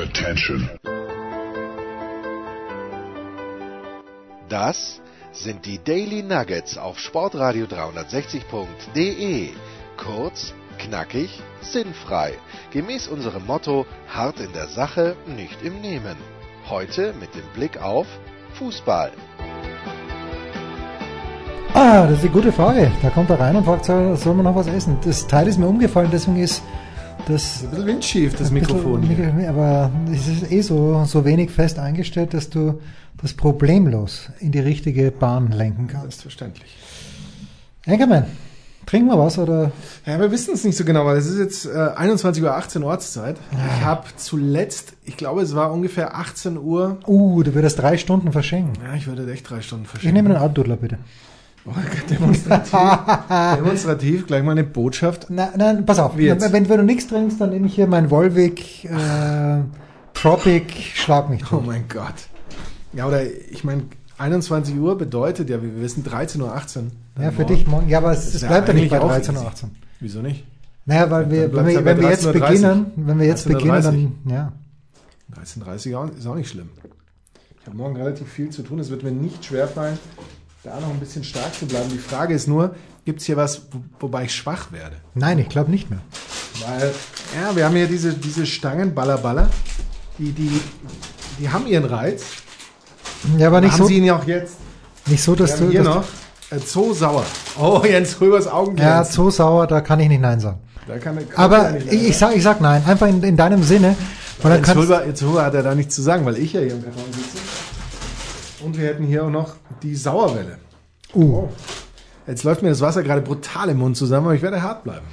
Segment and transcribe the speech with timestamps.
[0.00, 0.70] Attention.
[4.48, 9.50] Das sind die Daily Nuggets auf Sportradio 360.de.
[9.98, 12.32] Kurz, knackig, sinnfrei.
[12.70, 16.16] Gemäß unserem Motto: hart in der Sache, nicht im Nehmen.
[16.70, 18.06] Heute mit dem Blick auf
[18.54, 19.12] Fußball.
[21.74, 22.90] Ah, das ist eine gute Frage.
[23.02, 24.96] Da kommt er rein und fragt, soll, soll man noch was essen?
[25.04, 26.62] Das Teil ist mir umgefallen, deswegen ist
[27.26, 27.62] das.
[27.64, 29.08] Ein bisschen windschief, das ein bisschen Mikrofon.
[29.08, 32.80] Mikro- Aber es ist eh so, so wenig fest eingestellt, dass du
[33.20, 36.02] das problemlos in die richtige Bahn lenken kannst.
[36.20, 36.74] Selbstverständlich.
[37.86, 38.24] Enkermann,
[38.86, 39.72] trinken wir was oder?
[40.06, 43.36] Ja, wir wissen es nicht so genau, weil es ist jetzt äh, 21.18 Uhr Ortszeit.
[43.52, 46.98] Ich habe zuletzt, ich glaube, es war ungefähr 18 Uhr.
[47.06, 48.74] Uh, du würdest drei Stunden verschenken.
[48.84, 50.14] Ja, ich würde echt drei Stunden Ich verschieben.
[50.14, 50.98] nehme einen Outdudler bitte.
[51.66, 51.72] Oh,
[52.08, 52.72] demonstrativ,
[53.56, 55.28] demonstrativ gleich mal eine Botschaft.
[55.28, 56.16] Nein, nein, pass auf.
[56.16, 59.60] Wenn, wenn du nichts trinkst, dann nehme ich hier mein Volvic äh,
[60.14, 61.66] Tropic Schlag mich Oh tot.
[61.66, 62.14] mein Gott.
[62.92, 63.82] Ja, oder ich meine,
[64.18, 66.52] 21 Uhr bedeutet ja, wir wissen, 13.18 Uhr.
[67.22, 67.88] ja, für dich morgen.
[67.88, 69.70] Ja, aber es, es bleibt ja nicht bei eigentlich auch 13.18 Uhr.
[70.00, 70.44] Wieso nicht?
[70.86, 73.52] Naja, weil wir, wenn wir, wenn wir jetzt 13.30 beginnen, wenn wir jetzt 13.30.
[73.52, 74.52] beginnen, dann, ja.
[75.40, 76.70] 13.30 Uhr ist auch nicht schlimm.
[77.60, 78.78] Ich habe morgen relativ viel zu tun.
[78.78, 79.98] Es wird mir nicht schwerfallen,
[80.62, 81.88] da noch ein bisschen stark zu bleiben.
[81.90, 84.96] Die Frage ist nur, gibt es hier was, wo, wobei ich schwach werde?
[85.14, 86.00] Nein, ich glaube nicht mehr.
[86.66, 86.92] Weil,
[87.40, 89.48] ja, wir haben hier diese, diese Stangen, Baller, Baller,
[90.18, 90.60] die, die,
[91.38, 92.24] die haben ihren Reiz.
[93.38, 94.56] Ja, aber nicht haben so, sie ihn auch jetzt.
[95.06, 96.04] nicht so, Wir dass haben du, hier dass noch
[96.50, 97.24] äh, Zoo sauer.
[97.58, 100.58] Oh, Jens Röbers Augen ja, so sauer, da kann ich nicht Nein sagen.
[100.86, 103.36] Da kann, kann Aber er nicht ich, ich sag, ich sag Nein, einfach in, in
[103.36, 103.96] deinem Sinne.
[104.42, 106.60] Weil Jens kannst, Röber, Jens Röber hat er da nichts zu sagen, weil ich ja
[106.60, 107.39] hier im Karton sitze.
[108.64, 110.58] Und wir hätten hier auch noch die Sauerwelle.
[111.14, 111.48] uh,
[112.26, 115.04] Jetzt läuft mir das Wasser gerade brutal im Mund zusammen, aber ich werde hart bleiben.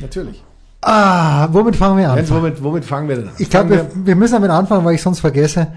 [0.00, 0.42] Natürlich.
[0.82, 2.16] ah, womit fangen wir an?
[2.16, 3.34] Jens, womit, womit fangen wir denn an?
[3.38, 5.68] Ich glaube, wir, wir müssen damit anfangen, weil ich sonst vergesse,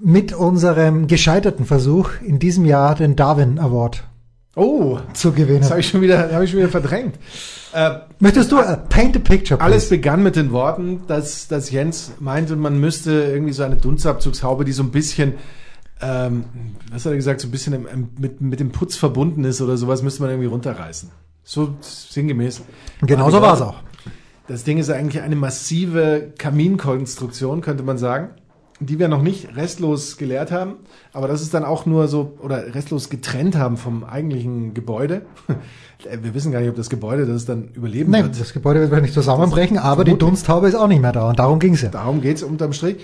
[0.00, 4.04] mit unserem gescheiterten Versuch in diesem Jahr den Darwin Award
[4.56, 5.60] Oh, zu gewinnen.
[5.62, 7.16] das habe ich schon wieder, habe ich schon wieder verdrängt.
[7.72, 7.90] Äh,
[8.20, 9.62] Möchtest du äh, paint a picture, please?
[9.64, 14.64] alles begann mit den Worten, dass, dass Jens meinte, man müsste irgendwie so eine Dunstabzugshaube,
[14.64, 15.34] die so ein bisschen,
[16.04, 16.44] ähm,
[16.92, 19.60] was hat er gesagt, so ein bisschen im, im, mit, mit dem Putz verbunden ist
[19.60, 21.10] oder sowas, müsste man irgendwie runterreißen.
[21.42, 22.62] So sinngemäß.
[23.02, 23.76] Genau so war es auch.
[24.46, 28.30] Das Ding ist eigentlich eine massive Kaminkonstruktion, könnte man sagen,
[28.80, 30.74] die wir noch nicht restlos geleert haben.
[31.12, 35.22] Aber das ist dann auch nur so, oder restlos getrennt haben vom eigentlichen Gebäude.
[36.20, 38.38] Wir wissen gar nicht, ob das Gebäude das dann überleben Nein, wird.
[38.38, 40.18] das Gebäude wird wahrscheinlich nicht zusammenbrechen, aber die.
[40.18, 41.88] Dunsthaube ist auch nicht mehr da und darum ging es ja.
[41.88, 42.96] Darum geht's unterm Strich.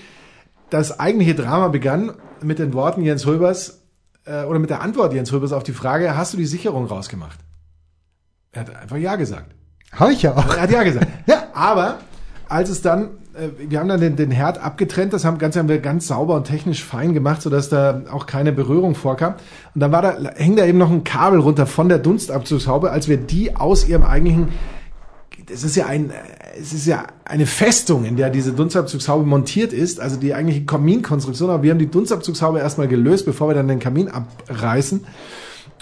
[0.71, 3.81] Das eigentliche Drama begann mit den Worten Jens Röbers,
[4.25, 7.37] äh, oder mit der Antwort Jens Röbers auf die Frage, hast du die Sicherung rausgemacht?
[8.53, 9.53] Er hat einfach Ja gesagt.
[9.91, 10.55] Habe ich ja auch.
[10.55, 11.07] Er hat ja gesagt.
[11.27, 11.43] Ja.
[11.53, 11.97] Aber
[12.47, 15.67] als es dann, äh, wir haben dann den, den Herd abgetrennt, das haben, Ganze haben
[15.67, 19.35] wir ganz sauber und technisch fein gemacht, sodass da auch keine Berührung vorkam.
[19.75, 23.09] Und dann war da, hängt da eben noch ein Kabel runter von der Dunstabzugshaube, als
[23.09, 24.49] wir die aus ihrem eigentlichen,
[25.51, 26.13] es ist ja ein, äh,
[26.59, 31.49] es ist ja eine Festung, in der diese Dunstabzugshaube montiert ist, also die eigentliche Kaminkonstruktion,
[31.49, 35.05] aber wir haben die Dunstabzugshaube erstmal gelöst, bevor wir dann den Kamin abreißen.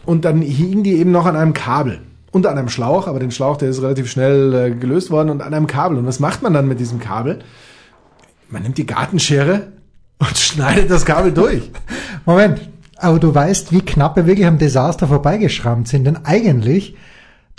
[0.05, 2.01] Und dann hingen die eben noch an einem Kabel.
[2.31, 5.41] Und an einem Schlauch, aber den Schlauch, der ist relativ schnell äh, gelöst worden und
[5.41, 5.97] an einem Kabel.
[5.97, 7.39] Und was macht man dann mit diesem Kabel?
[8.49, 9.67] Man nimmt die Gartenschere
[10.19, 11.71] und schneidet das Kabel durch.
[12.25, 12.61] Moment,
[12.97, 16.05] aber du weißt, wie knapp wir wirklich am Desaster vorbeigeschrammt sind.
[16.05, 16.95] Denn eigentlich,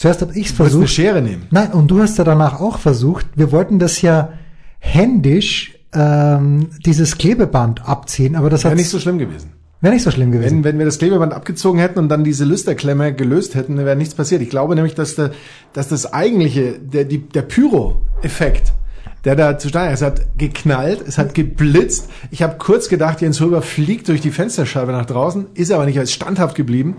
[0.01, 0.95] zuerst habe ich es Du musst eine versucht.
[0.95, 1.47] Schere nehmen.
[1.51, 3.27] Nein, und du hast ja danach auch versucht.
[3.35, 4.33] Wir wollten das ja
[4.79, 9.51] händisch ähm, dieses Klebeband abziehen, aber das Wäre hat nicht so schlimm gewesen.
[9.83, 10.59] wäre nicht so schlimm gewesen.
[10.59, 13.97] Wenn, wenn wir das Klebeband abgezogen hätten und dann diese Lüsterklemme gelöst hätten, dann wäre
[13.97, 14.41] nichts passiert.
[14.41, 15.33] Ich glaube nämlich, dass, der,
[15.75, 18.73] dass das eigentliche, der, die, der Pyro-Effekt,
[19.25, 22.09] der da zustande ist, es hat geknallt, es hat geblitzt.
[22.31, 25.97] Ich habe kurz gedacht, Jens Röber fliegt durch die Fensterscheibe nach draußen, ist aber nicht,
[25.97, 26.97] er ist standhaft geblieben.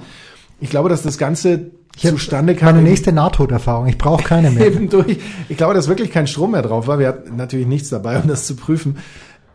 [0.62, 2.76] Ich glaube, dass das Ganze ich zustande kam.
[2.76, 3.88] meine nächste Nahtoderfahrung.
[3.88, 4.68] Ich brauche keine mehr.
[4.68, 5.18] eben durch.
[5.50, 7.00] Ich glaube, dass wirklich kein Strom mehr drauf war.
[7.00, 8.98] Wir hatten natürlich nichts dabei, um das zu prüfen.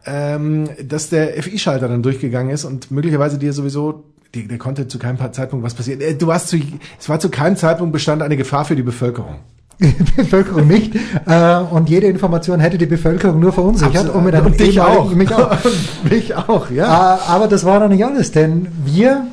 [0.04, 4.04] Ähm, dass der FI-Schalter dann durchgegangen ist und möglicherweise dir sowieso,
[4.34, 6.00] die, der konnte zu keinem Zeitpunkt was passieren.
[6.00, 6.58] Äh, Du warst zu,
[7.00, 9.36] es war zu keinem Zeitpunkt bestand eine Gefahr für die Bevölkerung.
[10.16, 10.94] Bevölkerung nicht.
[11.26, 13.96] Äh, und jede Information hätte die Bevölkerung nur verunsichert.
[13.96, 14.14] Absolut.
[14.16, 15.12] Und, mit einem Und dich auch.
[15.12, 15.56] Mich auch.
[16.10, 17.16] Mich auch, ja.
[17.16, 19.26] Äh, aber das war noch nicht alles, denn wir,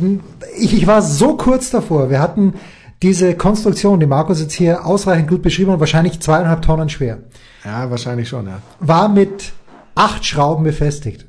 [0.00, 0.18] äh,
[0.56, 2.10] ich, ich war so kurz davor.
[2.10, 2.54] Wir hatten
[3.02, 7.18] diese Konstruktion, die Markus jetzt hier ausreichend gut beschrieben hat, wahrscheinlich zweieinhalb Tonnen schwer.
[7.64, 8.58] Ja, wahrscheinlich schon, ja.
[8.80, 9.52] War mit
[9.94, 11.26] acht Schrauben befestigt.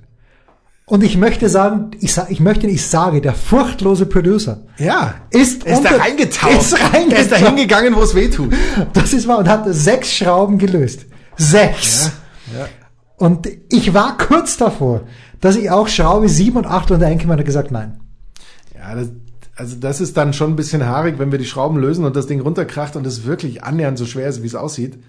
[0.87, 5.15] Und ich möchte sagen, ich, sa ich möchte, ich sage, der furchtlose Producer Ja.
[5.31, 6.51] ist, ist da reingetaucht.
[6.53, 7.37] Ist Er ist da reingetaucht.
[7.47, 8.53] hingegangen, wo es weh tut.
[8.93, 11.07] Das ist wahr und hat sechs Schrauben gelöst.
[11.37, 12.11] Sechs.
[12.55, 12.67] Ja.
[13.17, 15.01] Und ich war kurz davor,
[15.41, 17.99] dass ich auch Schraube 7 und 8 und der Enkelmann hat gesagt, nein.
[18.87, 19.09] Ja, das,
[19.55, 22.27] also das ist dann schon ein bisschen haarig, wenn wir die Schrauben lösen und das
[22.27, 24.99] Ding runterkracht und es wirklich annähernd so schwer ist, wie es aussieht.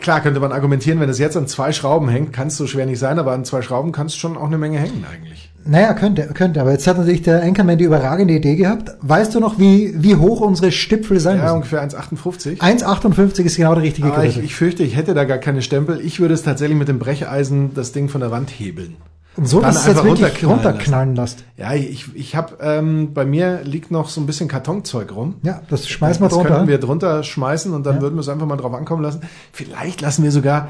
[0.00, 2.86] Klar könnte man argumentieren, wenn es jetzt an zwei Schrauben hängt, kann es so schwer
[2.86, 5.50] nicht sein, aber an zwei Schrauben kann es schon auch eine Menge hängen eigentlich.
[5.64, 6.60] Naja, könnte, könnte.
[6.60, 8.90] Aber jetzt hat natürlich der Enkermann die überragende Idee gehabt.
[9.02, 11.56] Weißt du noch, wie, wie hoch unsere Stipfel sein Ja, müssen?
[11.56, 12.58] ungefähr 1,58.
[12.60, 14.44] 1,58 ist genau der richtige Aber ich, Größe.
[14.46, 16.00] ich fürchte, ich hätte da gar keine Stempel.
[16.00, 18.96] Ich würde es tatsächlich mit dem Brecheisen das Ding von der Wand hebeln.
[19.40, 21.44] Und so, dann dass es jetzt einfach wirklich runterknallen lässt.
[21.56, 25.36] Ja, ich, ich habe ähm, bei mir liegt noch so ein bisschen Kartonzeug rum.
[25.42, 26.50] Ja, das schmeißen wir das drunter.
[26.54, 28.02] könnten wir drunter schmeißen und dann Ja.
[28.02, 29.22] würden wir es einfach mal drauf ankommen lassen.
[29.52, 30.68] Vielleicht lassen wir sogar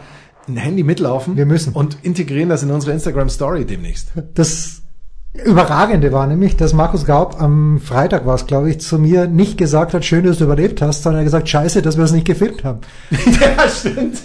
[0.49, 1.37] ein Handy mitlaufen.
[1.37, 1.73] Wir müssen.
[1.75, 4.13] Und integrieren das in unsere Instagram Story demnächst.
[4.35, 4.83] Das
[5.33, 9.59] Überragende war nämlich, dass Markus Gaub am Freitag war es, glaube ich, zu mir nicht
[9.59, 12.11] gesagt hat, schön, dass du überlebt hast, sondern er hat gesagt, scheiße, dass wir es
[12.13, 12.81] nicht gefilmt haben.
[13.11, 14.23] ja, stimmt.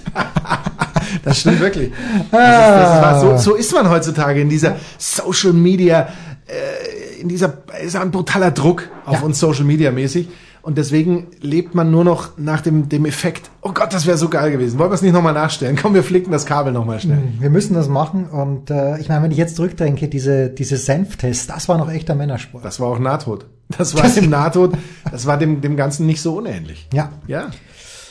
[1.23, 1.91] Das stimmt wirklich.
[2.31, 6.07] Das ist, das war, so, so ist man heutzutage in dieser Social Media,
[6.47, 7.53] äh, in dieser,
[7.83, 9.21] ist ein brutaler Druck auf Ja.
[9.21, 10.27] uns Social Media mäßig.
[10.61, 14.29] Und deswegen lebt man nur noch nach dem, dem Effekt, oh Gott, das wäre so
[14.29, 14.79] geil gewesen.
[14.79, 15.77] Wollen wir es nicht nochmal nachstellen?
[15.79, 17.19] Komm, wir flicken das Kabel nochmal schnell.
[17.39, 21.45] Wir müssen das machen und äh, ich meine, wenn ich jetzt zurückdenke, diese, diese Senftests,
[21.45, 22.65] das war noch echter Männersport.
[22.65, 23.45] Das war auch Nahtod.
[23.77, 24.73] Das war dem Nahtod,
[25.11, 26.87] das war dem, dem Ganzen nicht so unähnlich.
[26.91, 27.51] Ja, Ja.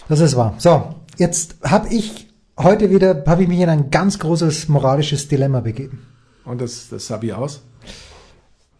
[0.09, 0.55] das ist wahr.
[0.59, 2.24] So, jetzt habe ich
[2.59, 6.07] heute wieder, habe ich mich in ein ganz großes moralisches Dilemma begeben.
[6.45, 7.63] Und das, das sah wie aus?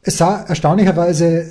[0.03, 1.47] Es sah erstaunlicherweise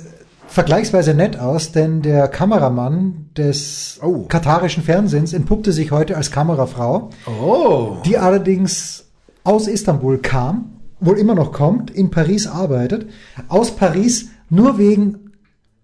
[0.46, 4.26] vergleichsweise nett aus, denn der Kameramann des Oh.
[4.28, 7.96] katarischen Fernsehens entpuppte sich heute als Kamerafrau, Oh.
[8.04, 9.06] die allerdings
[9.42, 10.70] aus Istanbul kam,
[11.00, 13.08] wohl immer noch kommt, in Paris arbeitet,
[13.48, 15.23] aus Paris nur wegen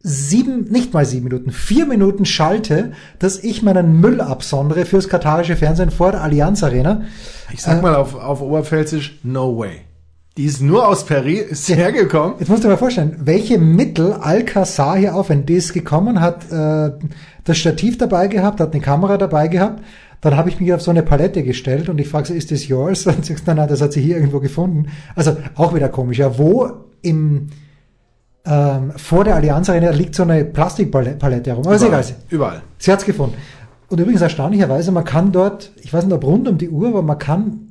[0.03, 5.57] sieben, nicht mal sieben Minuten, vier Minuten schalte, dass ich meinen Müll absondere fürs katarische
[5.57, 7.03] Fernsehen vor der Allianz Arena.
[7.53, 9.83] Ich sag mal auf, auf Oberpfälzisch, no way.
[10.37, 12.37] Die ist nur aus Paris, ist hergekommen.
[12.39, 15.49] Jetzt musst du dir mal vorstellen, welche Mittel Alcazar hier aufwendet.
[15.49, 16.93] Die ist gekommen, hat äh,
[17.45, 19.83] das Stativ dabei gehabt, hat eine Kamera dabei gehabt.
[20.23, 22.69] Dann habe ich mich auf so eine Palette gestellt und ich frage sie, ist das
[22.69, 23.07] yours?
[23.07, 24.87] Und sie sagt, nein, nein, das hat sie hier irgendwo gefunden.
[25.15, 26.19] Also auch wieder komisch.
[26.19, 26.71] Ja, wo
[27.03, 27.49] im
[28.45, 31.65] ähm, vor der Allianz Arena liegt so eine Plastikpalette herum.
[31.67, 32.05] Aber ist egal.
[32.31, 32.63] Überall.
[32.79, 33.37] Sie hat's gefunden.
[33.89, 37.03] Und übrigens erstaunlicherweise, man kann dort, ich weiß nicht ob rund um die Uhr, aber
[37.03, 37.67] man kann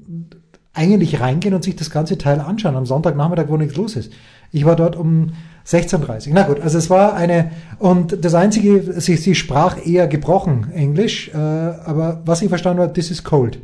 [0.74, 4.12] eigentlich reingehen und sich das ganze Teil anschauen am Sonntagnachmittag, wo nichts los ist.
[4.52, 5.32] Ich war dort um
[5.66, 6.34] 16.30 Uhr.
[6.34, 11.30] Na gut, also es war eine, und das Einzige, sie, sie sprach eher gebrochen Englisch,
[11.34, 13.60] äh, aber was ich verstanden habe, this is cold.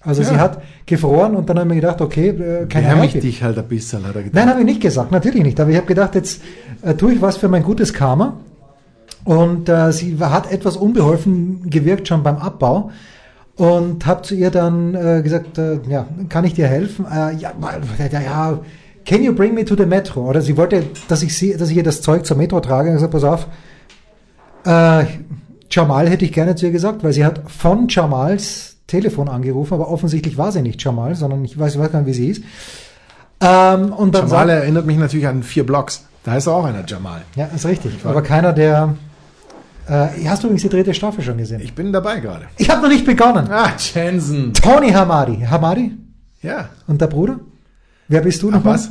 [0.00, 0.28] Also Ja.
[0.28, 3.04] sie hat gefroren und dann haben wir gedacht, okay, äh, keine Ahnung.
[3.04, 4.34] ich dich halt ein bisschen, hat er gedacht.
[4.34, 5.58] Nein, habe ich nicht gesagt, natürlich nicht.
[5.58, 6.40] Aber ich habe gedacht, jetzt
[6.82, 8.34] äh, tue ich was für mein gutes Karma.
[9.24, 12.90] Und äh, sie hat etwas unbeholfen gewirkt schon beim Abbau.
[13.56, 17.04] Und habe zu ihr dann äh, gesagt, äh, ja, kann ich dir helfen?
[17.06, 17.52] Äh, ja,
[18.12, 18.60] ja, ja,
[19.04, 20.28] can you bring me to the metro?
[20.30, 22.90] Oder sie wollte, dass ich sie, dass ich ihr das Zeug zur Metro trage.
[22.90, 23.46] Und ich gesagt, pass auf,
[24.64, 25.04] äh,
[25.70, 29.88] Jamal hätte ich gerne zu ihr gesagt, weil sie hat von Jamals Telefon angerufen, aber
[29.88, 32.40] offensichtlich war sie nicht Jamal, sondern ich weiß, ich weiß gar nicht, wie sie hieß.
[33.40, 36.04] Ähm, und dann Jamal sagt, erinnert mich natürlich an vier Blocks.
[36.24, 37.22] Da ist auch einer Jamal.
[37.36, 37.92] ja, ist richtig.
[38.04, 38.96] Aber keiner, der.
[39.88, 41.60] Äh, hast du übrigens die dritte Staffel schon gesehen?
[41.62, 42.46] Ich bin dabei gerade.
[42.58, 43.48] Ich habe noch nicht begonnen.
[43.50, 44.52] Ah, Jensen.
[44.52, 45.46] Tony Hamadi.
[45.48, 45.92] Hamadi?
[46.42, 46.68] Ja.
[46.86, 47.40] Und der Bruder?
[48.08, 48.74] Wer bist du nochmal?
[48.74, 48.90] Abbas.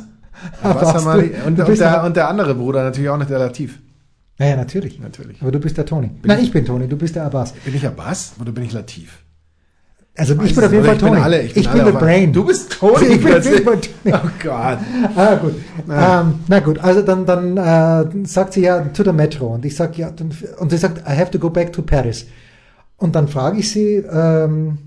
[0.62, 1.28] Abbas Hamadi.
[1.28, 3.78] du- Und, du und, der, und der andere Bruder natürlich auch noch der Latif.
[4.38, 4.98] Naja, natürlich.
[4.98, 5.40] Natürlich.
[5.42, 6.10] Aber du bist der Tony.
[6.22, 7.52] Nein, ich bin Tony, du bist der Abbas.
[7.52, 9.18] Bin ich Abbas oder bin ich Latif?
[10.18, 11.12] Also ich bin auf jeden Fall Tony.
[11.12, 12.32] Ich bin, alle, ich bin, alle der auf- Brain.
[12.32, 13.06] Du bist Tony.
[13.06, 14.14] Ich bin immer Tony.
[14.14, 14.78] Oh Gott.
[15.16, 15.54] Ah, gut.
[15.90, 19.74] Ähm, na gut, also dann, dann äh, sagt sie ja to the Metro und ich
[19.76, 20.10] sag ja,
[20.58, 22.26] und sie sagt, I have to go back to Paris.
[22.96, 24.78] Und dann frage ich sie, ähm,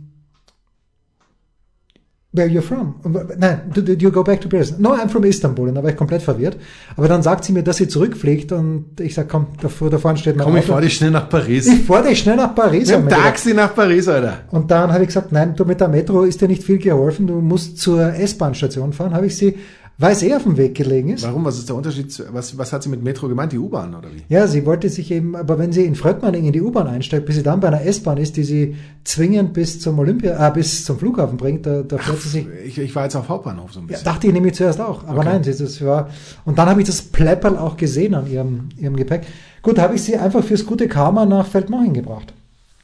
[2.33, 2.95] where you're from?
[3.03, 4.77] Und, Nein, do, do you go back to Paris?
[4.79, 5.67] No, I'm from Istanbul.
[5.69, 6.57] Und da war ich komplett verwirrt.
[6.95, 9.97] Aber dann sagt sie mir, dass sie zurückfliegt und ich sag, komm, da, vor- da
[9.97, 10.73] vorne steht mein Komm, ich Auto.
[10.73, 11.67] fahr dich schnell nach Paris.
[11.67, 12.87] Ich fahr dich schnell nach Paris.
[12.87, 13.21] Mit dem wir gedacht.
[13.23, 14.39] Taxi nach Paris, Alter.
[14.51, 17.27] Und dann habe ich gesagt, nein, du mit der Metro ist dir nicht viel geholfen,
[17.27, 19.13] du musst zur S-Bahn-Station fahren.
[19.13, 19.57] Habe ich sie,
[20.01, 21.23] weil es eh auf dem Weg gelegen ist.
[21.23, 21.45] Warum?
[21.45, 22.11] Was ist der Unterschied?
[22.11, 23.51] Zu, was, was hat sie mit Metro gemeint?
[23.53, 24.23] Die U-Bahn oder wie?
[24.33, 27.35] Ja, sie wollte sich eben, aber wenn sie in Fröttmanning in die U-Bahn einsteigt, bis
[27.35, 30.97] sie dann bei einer S-Bahn ist, die sie zwingend bis zum Olympia, äh, bis zum
[30.99, 32.47] Flughafen bringt, da, da fährt sie sich.
[32.65, 34.05] Ich, ich war jetzt auf Hauptbahnhof so ein Ja, bisschen.
[34.05, 35.29] dachte ich nämlich zuerst auch, aber Okay.
[35.29, 36.09] nein, sie, das war.
[36.45, 39.23] Und dann habe ich das Plepperl auch gesehen an ihrem, ihrem Gepäck.
[39.61, 42.33] Gut, habe ich sie einfach fürs gute Karma nach Feldmoching gebracht.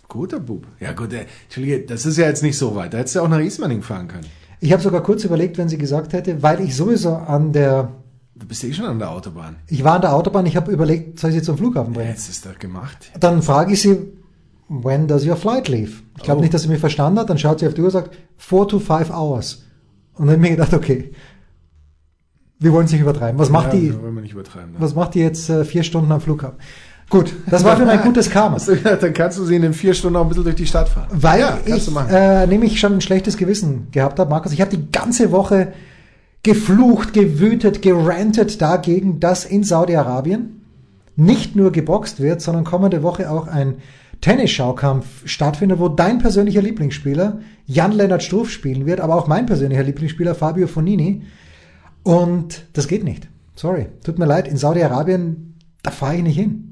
[0.07, 0.65] Guter Bub.
[0.79, 2.93] Ja gut, äh, Entschuldige, das ist ja jetzt nicht so weit.
[2.93, 4.25] Da hättest du auch nach Ismaning fahren können.
[4.59, 7.91] Ich habe sogar kurz überlegt, wenn sie gesagt hätte, weil ich sowieso an der,
[8.35, 9.55] Du bist ja eh schon an der Autobahn.
[9.67, 12.09] ich war an der Autobahn, ich habe überlegt, soll ich sie zum Flughafen bringen?
[12.09, 13.11] Jetzt ist das gemacht.
[13.19, 13.97] Dann frage ich sie,
[14.69, 15.91] when does your flight leave?
[16.17, 16.41] Ich glaube Oh.
[16.41, 17.29] nicht, dass sie mich verstanden hat.
[17.29, 19.63] Dann schaut sie auf die Uhr und sagt, four to five hours.
[20.13, 21.11] Und dann habe ich mir gedacht, okay,
[22.59, 23.39] wir wollen es nicht übertreiben.
[23.39, 24.71] Was macht ja, die, Wollen wir nicht übertreiben.
[24.73, 24.77] Ne?
[24.79, 26.57] was macht die jetzt äh, vier Stunden am Flughafen?
[27.09, 28.57] Gut, das war für mein gutes Karma.
[28.57, 30.89] Gedacht, dann kannst du sie in den vier Stunden auch ein bisschen durch die Stadt
[30.89, 31.07] fahren.
[31.11, 34.51] Weil ja, ich äh, nämlich schon ein schlechtes Gewissen gehabt habe, Markus.
[34.51, 35.73] Ich habe die ganze Woche
[36.43, 40.61] geflucht, gewütet, gerantet dagegen, dass in Saudi-Arabien
[41.15, 43.75] nicht nur geboxt wird, sondern kommende Woche auch ein
[44.21, 50.35] Tennisschaukampf stattfindet, wo dein persönlicher Lieblingsspieler Jan-Lennart Struff spielen wird, aber auch mein persönlicher Lieblingsspieler
[50.35, 51.23] Fabio Fonini.
[52.03, 53.27] Und das geht nicht.
[53.55, 56.66] Sorry, tut mir leid, in Saudi-Arabien, da fahre ich nicht hin.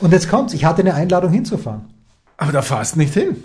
[0.00, 1.82] Und jetzt kommt's, ich hatte eine Einladung hinzufahren.
[2.36, 3.36] Aber da fahrst du nicht hin.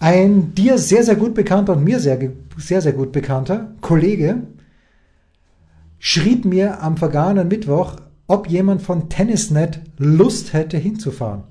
[0.00, 2.18] Ein dir sehr, sehr gut bekannter und mir sehr,
[2.58, 4.42] sehr, sehr gut bekannter Kollege
[5.98, 11.44] schrieb mir am vergangenen Mittwoch, ob jemand von Tennisnet Lust hätte hinzufahren.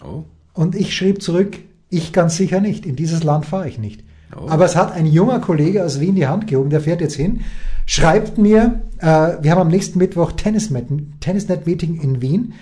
[0.00, 0.24] Oh.
[0.54, 1.58] Und ich schrieb zurück,
[1.88, 2.86] ich ganz sicher nicht.
[2.86, 4.04] In dieses Land fahre ich nicht.
[4.36, 4.48] Oh.
[4.48, 7.40] Aber es hat ein junger Kollege aus Wien die Hand gehoben, der fährt jetzt hin,
[7.86, 9.06] schreibt mir, äh,
[9.40, 12.54] wir haben am nächsten Mittwoch Tennisnet-Meeting in Wien.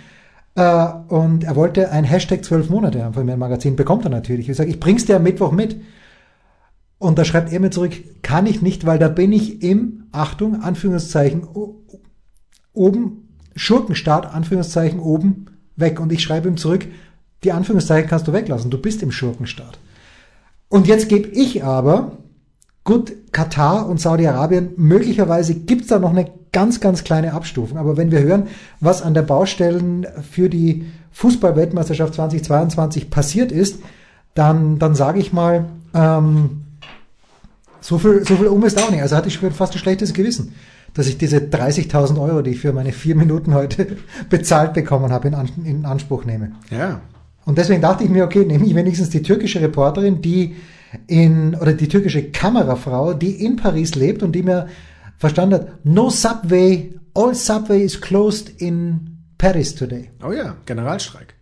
[0.55, 3.77] Äh, und er wollte ein Hashtag 12 Monate haben von mir im Magazin.
[3.77, 4.49] Bekommt er natürlich.
[4.49, 5.77] Ich sage, ich bring's dir am Mittwoch mit.
[6.99, 10.63] Und da schreibt er mir zurück, kann ich nicht, weil da bin ich im, Achtung,
[10.63, 11.47] Anführungszeichen,
[12.73, 15.47] oben, Schurkenstaat, Anführungszeichen, oben
[15.77, 16.01] weg.
[16.01, 16.87] Und ich schreibe ihm zurück,
[17.45, 19.79] die Anführungszeichen kannst du weglassen, du bist im Schurkenstaat.
[20.69, 22.13] Und jetzt gebe ich aber,
[22.85, 27.79] gut, Katar und Saudi-Arabien, möglicherweise gibt's da noch eine ganz, ganz kleine Abstufung.
[27.79, 28.49] Aber wenn wir hören,
[28.81, 33.81] was an der Baustellen für die Fußball-Weltmeisterschaft 2022 passiert ist,
[34.35, 36.63] dann, dann sage ich mal, ähm,
[37.81, 39.03] so viel, so viel um ist auch nicht.
[39.03, 40.55] Also hatte ich schon fast ein schlechtes Gewissen,
[40.95, 43.97] dass ich diese 30.000 Euro, die ich für meine vier Minuten heute
[44.31, 46.53] bezahlt bekommen habe, in, in Anspruch nehme.
[46.71, 47.01] Ja.
[47.49, 50.55] Und deswegen dachte ich mir, okay, nehme ich wenigstens die türkische Reporterin, die
[51.07, 54.67] in, oder die türkische Kamerafrau, die in Paris lebt und die mir
[55.17, 60.11] verstanden hat, no subway, all subway is closed in Paris today.
[60.23, 61.37] Oh ja, Generalstreik.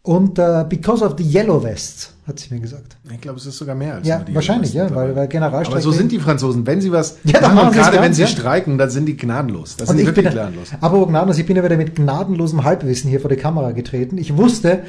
[0.00, 2.96] Und uh, because of the yellow vests, hat sie mir gesagt.
[3.12, 5.28] Ich glaube, es ist sogar mehr als Ja, nur die wahrscheinlich, ja, Journalisten weil, weil
[5.28, 5.74] Generalstreik.
[5.74, 6.66] Aber so sind die Franzosen.
[6.66, 8.26] Wenn sie was Ja, dann machen, gerade wenn sie ja.
[8.26, 9.76] streiken, dann sind die gnadenlos.
[9.76, 10.68] Das Und sind bin, wirklich gnadenlos.
[10.80, 14.16] aber Gnadenlos, ich bin ja wieder mit gnadenlosem Halbwissen hier vor die Kamera getreten.
[14.16, 14.84] Ich wusste,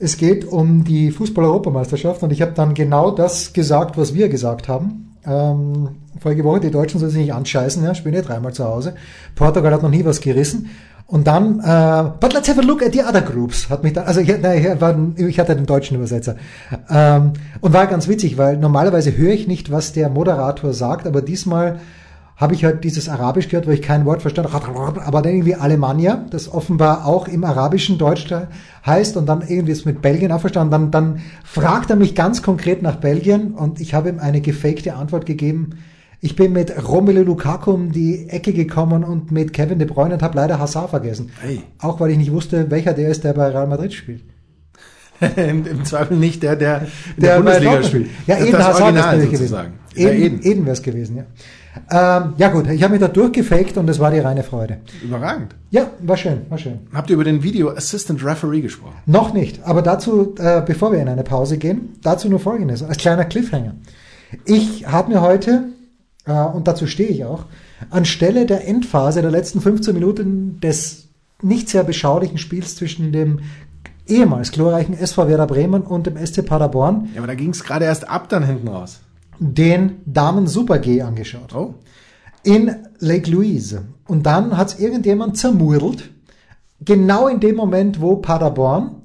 [0.00, 4.66] es geht um die Fußball-Europameisterschaft und ich habe dann genau das gesagt, was wir gesagt
[4.66, 5.14] haben.
[5.26, 8.94] Ähm, vorige Woche, die Deutschen sollen sich nicht anscheißen, ja, spielen ja dreimal zu Hause.
[9.34, 10.70] Portugal hat noch nie was gerissen.
[11.06, 14.06] Und dann, äh, but let's have a look at the other groups, hat mich dann,
[14.06, 16.36] also ich, nein, ich, war, ich hatte den deutschen Übersetzer.
[16.88, 21.20] Ähm, und war ganz witzig, weil normalerweise höre ich nicht, was der Moderator sagt, aber
[21.20, 21.80] diesmal
[22.40, 25.56] habe ich halt dieses Arabisch gehört, wo ich kein Wort verstanden habe, aber dann irgendwie
[25.56, 28.26] Alemannia, das offenbar auch im arabischen Deutsch
[28.84, 30.70] heißt und dann irgendwie es mit Belgien auch verstanden.
[30.70, 34.94] Dann, dann fragt er mich ganz konkret nach Belgien und ich habe ihm eine gefakte
[34.94, 35.70] Antwort gegeben.
[36.22, 40.22] Ich bin mit Romelu Lukaku um die Ecke gekommen und mit Kevin De Bruyne und
[40.22, 41.30] habe leider Hazard vergessen.
[41.42, 41.62] Hey.
[41.78, 44.22] Auch weil ich nicht wusste, welcher der ist, der bei Real Madrid spielt.
[45.36, 46.86] Im, Zweifel nicht der, der
[47.18, 48.10] der, Der bei Bundesliga spielt.
[48.26, 49.58] Ja, ist Eden das Hazard Original ist gewesen.
[49.94, 50.40] Eden.
[50.42, 51.24] Eden wäre es gewesen, ja.
[51.90, 54.78] Ähm, ja gut, ich habe mich da durchgefaked und es war die reine Freude.
[55.02, 55.54] Überragend.
[55.70, 56.80] Ja, war schön, war schön.
[56.92, 58.96] Habt ihr über den Video Assistant Referee gesprochen?
[59.06, 62.98] Noch nicht, aber dazu, äh, bevor wir in eine Pause gehen, dazu nur Folgendes, als
[62.98, 63.74] kleiner Cliffhanger.
[64.44, 65.64] Ich habe mir heute,
[66.26, 67.44] äh, und dazu stehe ich auch,
[67.90, 71.08] anstelle der Endphase der letzten 15 Minuten des
[71.42, 73.40] nicht sehr beschaulichen Spiels zwischen dem
[74.06, 77.84] ehemals glorreichen SV Werder Bremen und dem SC Paderborn Ja, aber da ging es gerade
[77.84, 79.00] erst ab dann hinten raus.
[79.40, 81.54] Den Damen Super G angeschaut.
[81.54, 81.74] Oh.
[82.44, 83.82] in Lake Louise.
[84.06, 86.10] Und dann hat es irgendjemand zermurdelt,
[86.84, 89.02] genau in dem Moment, wo Paderborn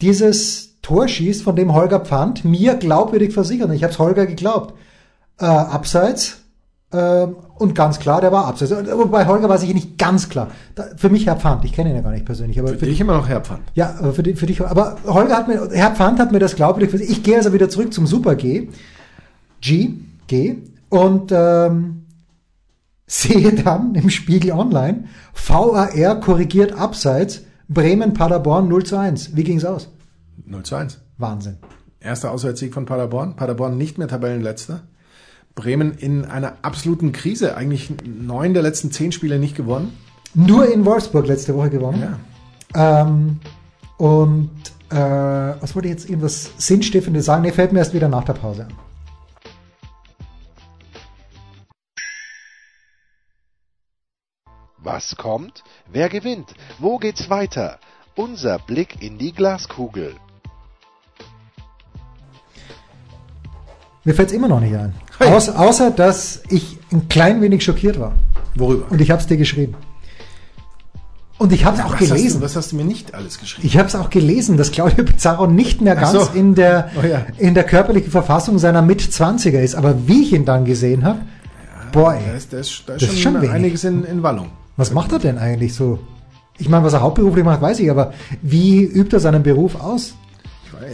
[0.00, 3.70] dieses Tor schießt, von dem Holger Pfand mir glaubwürdig versichert.
[3.72, 4.74] Ich habe es Holger geglaubt.
[5.38, 6.38] Äh, abseits.
[6.92, 7.26] Äh,
[7.58, 8.72] und ganz klar, der war abseits.
[8.72, 10.48] Aber bei Holger war sich nicht ganz klar.
[10.74, 12.86] Da, für mich Herr Pfand, ich kenne ihn ja gar nicht persönlich, aber Für für,
[12.86, 13.62] dich immer noch Herr Pfand.
[13.74, 14.60] ja, aber für, die, für dich.
[14.62, 17.16] Aber Holger hat mir, Herr Pfand hat mir das glaubwürdig versichert.
[17.16, 18.68] Ich gehe also wieder zurück zum Super G.
[19.60, 19.94] G,
[20.26, 20.58] G.
[20.88, 22.06] Und ähm,
[23.06, 29.36] sehe dann im Spiegel Online, VAR korrigiert abseits, Bremen, Paderborn 0 zu 1.
[29.36, 29.88] Wie ging's aus?
[30.44, 31.00] 0 zu 1.
[31.18, 31.56] Wahnsinn.
[32.00, 33.36] Erster Auswärtssieg von Paderborn.
[33.36, 34.82] Paderborn nicht mehr Tabellenletzter.
[35.54, 37.56] Bremen in einer absoluten Krise.
[37.56, 39.92] Eigentlich neun der letzten zehn Spiele nicht gewonnen.
[40.34, 42.16] Nur in Wolfsburg letzte Woche gewonnen.
[42.74, 43.02] Ja.
[43.02, 43.40] Ähm,
[43.98, 44.50] und
[44.90, 47.42] äh, was wollte ich jetzt irgendwas Sinnstiftendes sagen?
[47.42, 48.72] Nee, fällt mir erst wieder nach der Pause an.
[54.82, 55.62] Was kommt?
[55.92, 56.54] Wer gewinnt?
[56.78, 57.78] Wo geht's weiter?
[58.16, 60.14] Unser Blick in die Glaskugel.
[64.04, 64.94] Mir fällt es immer noch nicht ein.
[65.18, 65.28] Hey.
[65.30, 68.14] Außer, dass ich ein klein wenig schockiert war.
[68.54, 68.90] Worüber?
[68.90, 69.74] Und ich habe es dir geschrieben.
[71.36, 72.40] Und ich habe es auch was Hast gelesen.
[72.40, 73.66] du, was hast du mir nicht alles geschrieben?
[73.66, 76.30] Ich habe es auch gelesen, dass Claudio Pizarro nicht mehr ganz so.
[76.38, 77.26] in, der, Oh ja.
[77.38, 79.74] in der körperlichen Verfassung seiner Mit-20er ist.
[79.74, 81.20] Aber wie ich ihn dann gesehen habe,
[81.92, 84.50] boah, Da ist, da ist, da ist Das schon, ist schon einiges in, in Wallung.
[84.80, 85.98] Was macht er denn eigentlich so?
[86.58, 90.14] Ich meine, was er hauptberuflich macht, weiß ich, aber wie übt er seinen Beruf aus?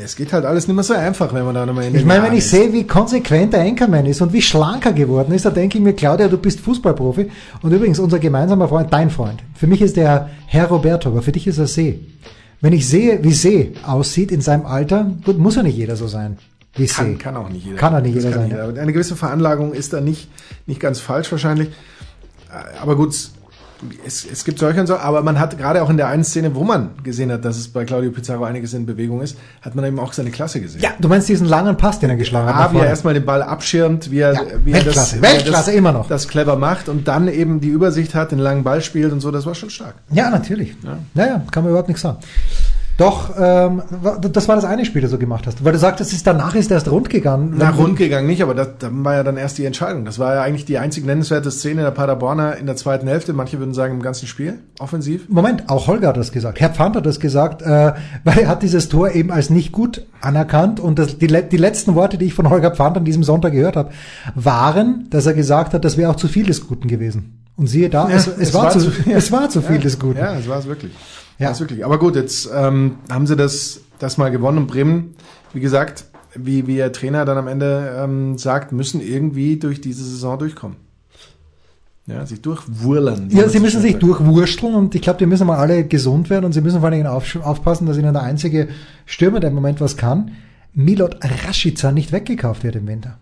[0.03, 2.19] Es geht halt alles nicht mehr so einfach, wenn man da nochmal in Ich meine,
[2.21, 2.51] Jahren wenn ich ist.
[2.51, 5.93] sehe, wie konsequent der Anchorman ist und wie schlanker geworden ist, da denke ich mir,
[5.93, 7.31] Claudia, du bist Fußballprofi.
[7.63, 9.43] Und übrigens, unser gemeinsamer Freund, dein Freund.
[9.55, 12.01] Für mich ist der Herr Roberto, aber für dich ist er See.
[12.61, 16.09] Wenn ich sehe, wie See aussieht in seinem Alter, gut, muss ja nicht jeder so
[16.09, 16.39] sein.
[16.75, 16.95] Wie See.
[16.97, 17.77] Kann, kann auch nicht jeder.
[17.77, 18.61] Kann auch nicht jeder kann sein.
[18.61, 20.29] Aber eine gewisse Veranlagung ist da nicht,
[20.67, 21.69] nicht ganz falsch wahrscheinlich.
[21.69, 23.15] Äh, Aber gut,
[24.07, 26.55] es, es gibt solche und so, aber man hat gerade auch in der einen Szene,
[26.55, 29.85] wo man gesehen hat, dass es bei Claudio Pizarro einiges in Bewegung ist, hat man
[29.85, 30.81] eben auch seine Klasse gesehen.
[30.81, 32.55] Ja, du meinst diesen langen Pass, den er geschlagen hat.
[32.55, 35.25] A, nach wie er erstmal den Ball abschirmt, wie er, Ja, wie er das, wie
[35.25, 36.09] er das, immer noch.
[36.09, 39.31] das clever macht und dann eben die Übersicht hat, den langen Ball spielt und so,
[39.31, 39.95] das war schon stark.
[40.11, 40.75] Ja, natürlich.
[40.83, 40.99] Ja.
[41.15, 42.19] Naja, kann man überhaupt nichts sagen.
[42.97, 43.83] Doch, ähm,
[44.33, 45.63] das war das eine Spiel, das du gemacht hast.
[45.63, 47.55] Weil du sagtest, es ist danach ist erst rund gegangen.
[47.59, 50.07] Na, rund gegangen nicht, aber das, dann war ja dann erst die Entscheidung.
[50.07, 53.35] Das war ja eigentlich die einzig nennenswerte Szene der Paderborner in der zweiten Hälfte.
[53.35, 55.29] Manche würden sagen im ganzen Spiel, offensiv.
[55.29, 56.59] Moment, auch Holger hat das gesagt.
[56.59, 57.93] Herr Pfand hat das gesagt, äh,
[58.25, 60.81] weil er hat dieses Tor eben als nicht gut anerkannt.
[60.81, 63.77] Und das, die, die letzten Worte, die ich von Holger Pfand an diesem Sonntag gehört
[63.77, 63.91] habe,
[64.35, 67.43] waren, dass er gesagt hat, das wäre auch zu viel des Guten gewesen.
[67.57, 70.19] Und siehe da, es, es, war, zu, es war zu viel ja, des Guten.
[70.19, 70.93] Ja, es war es wirklich.
[71.39, 71.49] Ja.
[71.49, 71.85] War's wirklich.
[71.85, 75.15] Aber gut, jetzt ähm, haben sie das, das mal gewonnen und Bremen,
[75.53, 80.05] wie gesagt, wie, wie der Trainer dann am Ende ähm, sagt, müssen irgendwie durch diese
[80.05, 80.77] Saison durchkommen.
[82.07, 83.31] Ja, sich durchwurlern.
[83.31, 84.03] wie Ja, sie müssen sich sagt.
[84.05, 86.99] durchwursteln und ich glaube, die müssen mal alle gesund werden und sie müssen vor allen
[86.99, 88.69] Dingen auf, aufpassen, dass ihnen der einzige
[89.07, 90.31] Stürmer, der im Moment was kann,
[90.73, 91.17] Milot
[91.47, 93.19] Rashica nicht weggekauft wird im Winter.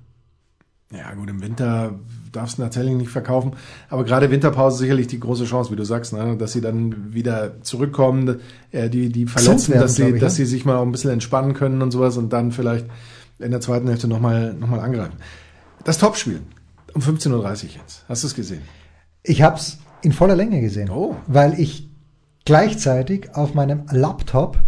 [0.97, 1.99] Ja, gut, im Winter
[2.33, 3.53] darfst du natürlich nicht verkaufen.
[3.89, 6.37] Aber gerade Winterpause sicherlich die große Chance, wie du sagst, ne?
[6.37, 8.41] dass sie dann wieder zurückkommen,
[8.71, 10.37] äh, die, die Verletzten, werden, dass, sie, ich, dass ne?
[10.37, 12.87] sie sich mal auch ein bisschen entspannen können und sowas und dann vielleicht
[13.39, 15.17] in der zweiten Hälfte nochmal noch mal angreifen.
[15.85, 16.41] Das Topspiel
[16.95, 18.05] um 15.30 Uhr jetzt.
[18.09, 18.63] Hast du es gesehen?
[19.23, 21.17] Ich habe es in voller Länge gesehen, Oh.
[21.27, 21.89] weil ich
[22.45, 24.59] gleichzeitig auf meinem Laptop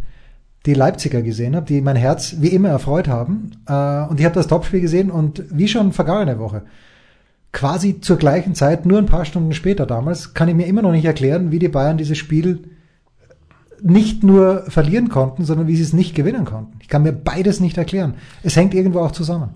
[0.67, 3.53] die Leipziger gesehen habe, die mein Herz wie immer erfreut haben.
[3.67, 6.63] Äh, und ich habe das Topspiel gesehen und wie schon vergangene Woche,
[7.53, 10.93] quasi zur gleichen Zeit, nur ein paar Stunden später damals, kann ich mir immer noch
[10.93, 12.65] nicht erklären, wie die Bayern dieses Spiel
[13.83, 16.79] nicht nur verlieren konnten, sondern wie sie es nicht gewinnen konnten.
[16.81, 18.15] Ich kann mir beides nicht erklären.
[18.43, 19.51] Es hängt irgendwo auch zusammen.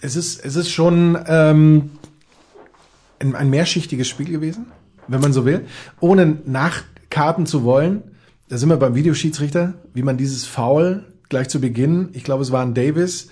[0.00, 1.90] Es ist, es ist schon ähm,
[3.20, 4.66] ein, ein mehrschichtiges Spiel gewesen,
[5.08, 5.64] wenn man so will,
[6.00, 8.02] ohne nachkarten zu wollen.
[8.48, 12.52] Da sind wir beim Videoschiedsrichter, wie man dieses Foul gleich zu Beginn, ich glaube es
[12.52, 13.28] war ein Davis,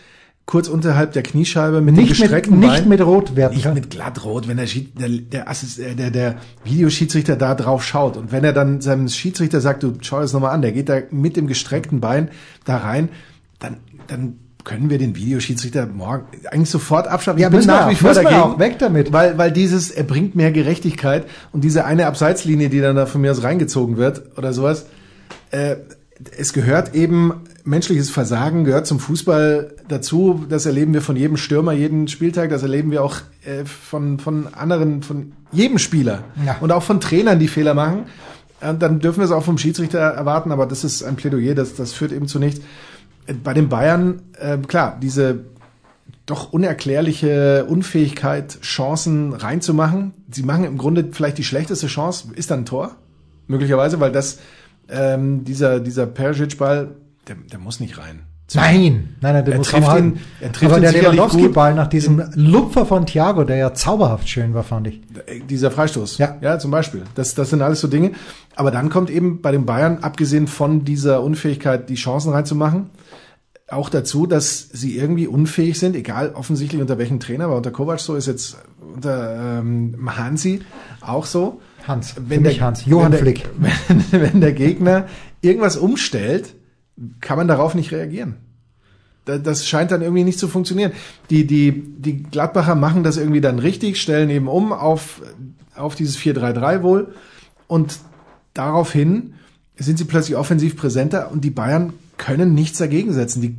[0.46, 2.88] kurz unterhalb der Kniescheibe mit Nicht mit, gestreckten nicht Bein.
[2.88, 3.75] mit Rot werden Nicht kann.
[3.75, 8.16] mit glattrot, wenn der, Schied, der, der, Assist, äh, der, der Videoschiedsrichter da drauf schaut.
[8.16, 11.01] Und wenn er dann seinem Schiedsrichter sagt, du schau das nochmal an, der geht da
[11.11, 12.31] mit dem gestreckten Bein
[12.64, 13.09] da rein,
[13.61, 13.77] dann,
[14.09, 17.40] dann können wir den Videoschiedsrichter morgen eigentlich sofort abschaffen.
[17.40, 18.35] Ja, ich bin nach wie vor dagegen.
[18.35, 19.12] auch, weg damit.
[19.12, 23.20] Weil, weil dieses, er bringt mehr Gerechtigkeit und diese eine Abseitslinie, die dann da von
[23.20, 24.87] mir aus reingezogen wird oder sowas,
[25.53, 25.77] äh,
[26.37, 27.33] es gehört eben,
[27.65, 30.45] menschliches Versagen gehört zum Fußball dazu.
[30.49, 32.51] Das erleben wir von jedem Stürmer jeden Spieltag.
[32.51, 36.25] Das erleben wir auch äh, von, von anderen, von jedem Spieler.
[36.45, 36.57] Ja.
[36.61, 38.05] Und auch von Trainern, die Fehler machen.
[38.61, 41.75] Und dann dürfen wir es auch vom Schiedsrichter erwarten, aber das ist ein Plädoyer, das,
[41.75, 42.61] das führt eben zu nichts.
[43.27, 45.41] Äh, Bei den Bayern, äh, klar, diese
[46.27, 50.15] doch unerklärliche Unfähigkeit, Chancen reinzumachen.
[50.31, 52.95] Sie machen im Grunde vielleicht die schlechteste Chance, ist dann ein Tor.
[53.49, 54.38] Möglicherweise, weil das,
[54.93, 56.95] ähm, dieser, dieser Perisic-Ball,
[57.29, 58.21] der, der muss nicht rein.
[58.55, 61.87] Nein, nein, nein, der Er muss trifft ihn- er trifft Aber ihn der Lewandowski-Ball nach
[61.87, 65.01] diesem Lupfer von Thiago, der ja zauberhaft schön war, fand ich.
[65.27, 66.19] Äh, Dieser Freistoß.
[66.19, 66.37] Ja.
[66.43, 67.03] ja, zum Beispiel.
[67.15, 68.13] Das, das sind alles so Dinge.
[68.55, 72.91] Aber dann kommt eben bei den Bayern, abgesehen von dieser Unfähigkeit, die Chancen reinzumachen,
[73.71, 78.01] auch dazu, dass sie irgendwie unfähig sind, egal offensichtlich unter welchem Trainer, aber unter Kovac
[78.01, 78.59] so ist jetzt
[78.95, 80.61] unter ähm, Hansi
[81.01, 81.63] auch so.
[81.87, 83.49] Hans, Wenn der, Hans, Johann wenn der, Flick.
[83.59, 85.07] Wenn, wenn der Gegner
[85.40, 86.55] irgendwas umstellt,
[87.21, 88.37] kann man darauf nicht reagieren.
[89.25, 90.92] Da- Das scheint dann irgendwie nicht zu funktionieren.
[91.31, 95.23] Die, die, die Gladbacher machen das irgendwie dann richtig, stellen eben um auf,
[95.75, 97.14] auf dieses 4-3-3 wohl.
[97.66, 97.99] Und
[98.55, 99.35] daraufhin
[99.77, 103.40] sind sie plötzlich offensiv präsenter und die Bayern können nichts dagegen setzen.
[103.40, 103.57] Die,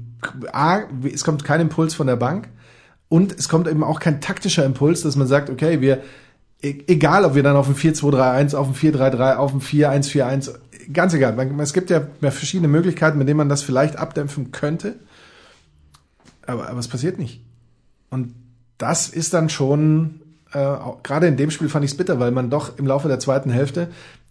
[0.54, 0.82] A,
[1.12, 2.48] es kommt kein Impuls von der Bank
[3.10, 6.02] und es kommt eben auch kein taktischer Impuls, dass man sagt, okay, wir,
[6.64, 10.54] egal ob wir dann auf dem 4-2-3-1, auf dem 4-3-3, auf dem 4-1-4-1,
[10.94, 11.38] ganz egal.
[11.60, 14.96] Es gibt ja verschiedene Möglichkeiten, mit denen man das vielleicht abdämpfen könnte.
[16.46, 17.42] Aber, aber es passiert nicht.
[18.10, 18.34] Und
[18.78, 20.22] das ist dann schon,
[20.54, 23.20] äh, gerade in dem Spiel fand ich es bitter, weil man doch im Laufe der
[23.20, 23.90] zweiten Hälfte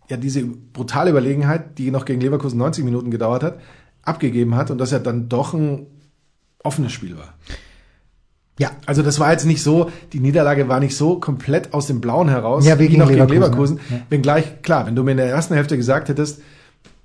[0.09, 3.61] ja diese brutale Überlegenheit, die noch gegen Leverkusen 90 Minuten gedauert hat,
[4.03, 5.87] abgegeben hat und das ja dann doch ein
[6.63, 7.35] offenes Spiel war.
[8.63, 8.71] Ja.
[8.87, 12.29] Also das war jetzt nicht so, die Niederlage war nicht so komplett aus dem Blauen
[12.29, 13.81] heraus, ja, wie noch gegen gegen Leverkusen.
[13.91, 13.97] Ja.
[14.09, 16.41] Wenngleich, klar, wenn du mir in der ersten Hälfte gesagt hättest,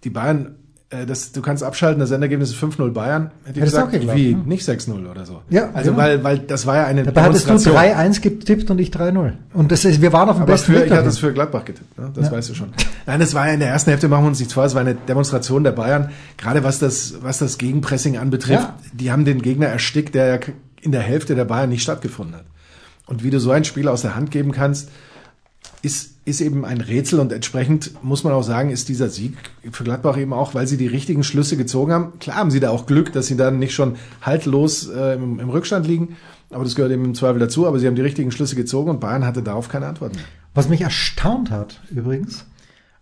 [0.03, 0.55] die Bayern,
[0.91, 4.31] äh, das, du kannst abschalten, das Endergebnis ist 5-0 Bayern, hätte ich gesagt, geglaubt, wie,
[4.33, 4.37] ja.
[4.45, 5.41] nicht 6-0 oder so.
[5.49, 6.03] Ja, Also genau.
[6.03, 8.11] weil, weil das war ja eine Dabei hattest du Demonstration.
[8.13, 9.33] 3-1 getippt und ich 3-0.
[9.53, 11.33] Und das ist, wir waren auf dem Aber besten für, Weg ich hatte es für
[11.33, 12.11] Gladbach getippt, ne?
[12.13, 12.31] das Ja.
[12.33, 12.69] weißt du schon.
[13.07, 14.81] Nein, es war ja in der ersten Hälfte, machen wir uns nichts vor, es war
[14.81, 18.63] eine Demonstration der Bayern, gerade was das, was das Gegenpressing anbetrifft.
[18.63, 18.75] Ja.
[18.93, 20.37] Die haben den Gegner erstickt, der ja
[20.81, 22.45] in der Hälfte der Bayern nicht stattgefunden hat.
[23.05, 24.89] Und wie du so ein Spiel aus der Hand geben kannst,
[25.81, 29.37] ist, ist eben ein Rätsel und entsprechend muss man auch sagen, ist dieser Sieg
[29.71, 32.19] für Gladbach eben auch, weil sie die richtigen Schlüsse gezogen haben.
[32.19, 35.49] Klar haben sie da auch Glück, dass sie dann nicht schon haltlos äh, im, im
[35.49, 36.17] Rückstand liegen,
[36.49, 38.99] aber das gehört eben im Zweifel dazu, aber sie haben die richtigen Schlüsse gezogen und
[38.99, 40.23] Bayern hatte darauf keine Antwort mehr.
[40.53, 42.45] Was mich erstaunt hat, übrigens,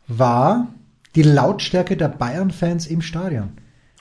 [0.08, 0.68] war
[1.16, 3.52] die Lautstärke der Bayern-Fans im Stadion.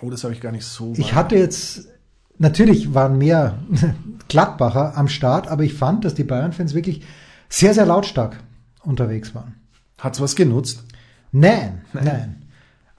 [0.02, 0.92] Oh, das habe ich gar nicht so.
[0.96, 1.88] Ich hatte jetzt,
[2.38, 3.58] natürlich waren mehr
[4.28, 7.02] Gladbacher am Start, aber ich fand, dass die Bayern-Fans wirklich
[7.48, 8.38] sehr, sehr lautstark
[8.82, 9.54] unterwegs waren.
[9.98, 10.84] Hat's was genutzt?
[11.32, 12.42] Nein, nein.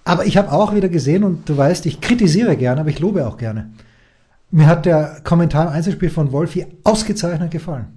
[0.03, 3.27] Aber ich habe auch wieder gesehen, und du weißt, ich kritisiere gerne, aber ich lobe
[3.27, 3.71] auch gerne.
[4.51, 7.87] Mir hat der Kommentar im Einzelspiel von Wolfi ausgezeichnet gefallen.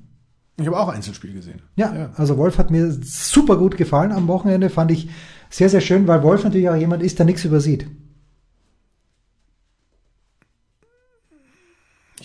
[0.59, 1.63] Ich habe auch Einzelspiel gesehen.
[1.77, 5.09] Ja, also Wolf hat mir super gut gefallen am Wochenende, fand ich
[5.51, 7.87] sehr, sehr schön, weil Wolf natürlich auch jemand ist, der nichts übersieht.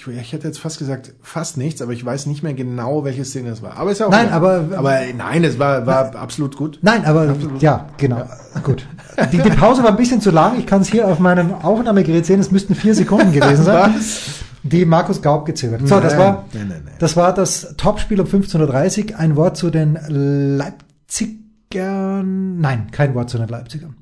[0.08, 3.24] Ich, ich hätte jetzt fast gesagt, fast nichts, aber ich weiß nicht mehr genau, welche
[3.26, 3.78] Szene es war.
[3.78, 4.38] Aber ist ja auch Nein, egal.
[4.38, 6.80] aber- aber nein, es war, war absolut gut.
[6.82, 7.62] Nein, aber Absolut.
[7.62, 8.24] ja, genau.
[8.64, 8.86] Gut.
[9.32, 10.58] Die, die Pause war ein bisschen zu lang.
[10.60, 12.40] Ich kann es hier auf meinem Aufnahmegerät sehen.
[12.40, 13.94] Es müssten vier Sekunden gewesen sein.
[13.96, 14.22] Was?
[14.64, 15.82] Die Markus Gaub gezögert.
[15.82, 15.88] hat.
[15.90, 16.94] So, das Nein, war, nein, nein, nein.
[17.00, 19.20] das war das Topspiel um 15.30 Uhr.
[19.20, 22.60] Ein Wort zu den Leipzigern.
[22.60, 23.96] Nein, kein Wort zu den Leipzigern.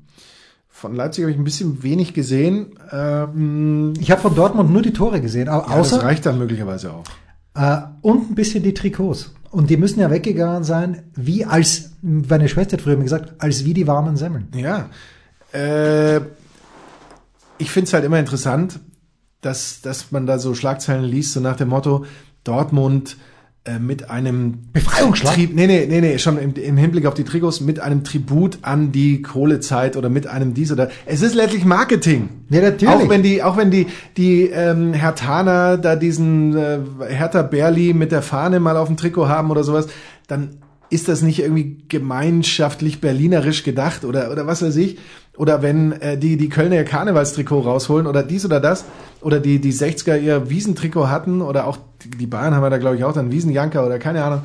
[0.82, 2.74] Von Leipzig habe ich ein bisschen wenig gesehen.
[2.90, 6.38] Ähm, Ich habe von Dortmund nur die Tore gesehen, aber ja, das außer reicht dann
[6.38, 7.04] möglicherweise auch.
[7.54, 9.32] äh, und ein bisschen die Trikots.
[9.52, 13.64] Und die müssen ja weggegangen sein, wie als, meine Schwester hat früher immer gesagt, als
[13.64, 14.48] wie die warmen Semmeln.
[14.56, 14.88] Ja.
[15.52, 16.16] Äh,
[17.58, 18.80] ich finde es halt immer interessant,
[19.40, 22.06] dass, dass man da so Schlagzeilen liest, so nach dem Motto,
[22.42, 23.16] Dortmund
[23.78, 25.34] mit einem Befreiungsschlag?
[25.34, 28.58] Tri nee, nee, nee, nee, schon im, im Hinblick auf die Trikots, mit einem Tribut
[28.62, 30.90] an die Kohlezeit oder mit einem dies oder.
[31.06, 32.28] Es ist letztlich Marketing.
[32.50, 32.94] Ja, natürlich.
[32.94, 38.10] Auch wenn die, auch wenn die, die ähm, Hertaner da diesen äh, Hertha Berli mit
[38.10, 39.86] der Fahne mal auf dem Trikot haben oder sowas,
[40.26, 40.58] dann
[40.92, 44.98] ist das nicht irgendwie gemeinschaftlich berlinerisch gedacht oder, oder was weiß ich.
[45.36, 48.84] Oder wenn äh, die, die Kölner ihr Karnevalstrikot rausholen oder dies oder das.
[49.22, 51.78] Oder die, die 60er ihr Wiesentrikot hatten oder auch
[52.18, 54.42] die, Bayern haben ja da glaube ich auch dann Wiesenjanker oder keine Ahnung.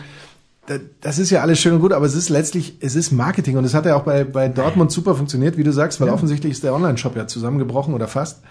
[0.68, 3.58] Da- Das ist ja alles schön und gut, aber es ist letztlich, es ist Marketing
[3.58, 6.14] und es hat ja auch bei, bei Dortmund super funktioniert, wie du sagst, weil Ja.
[6.14, 8.42] offensichtlich ist der Online-Shop ja zusammengebrochen oder fast,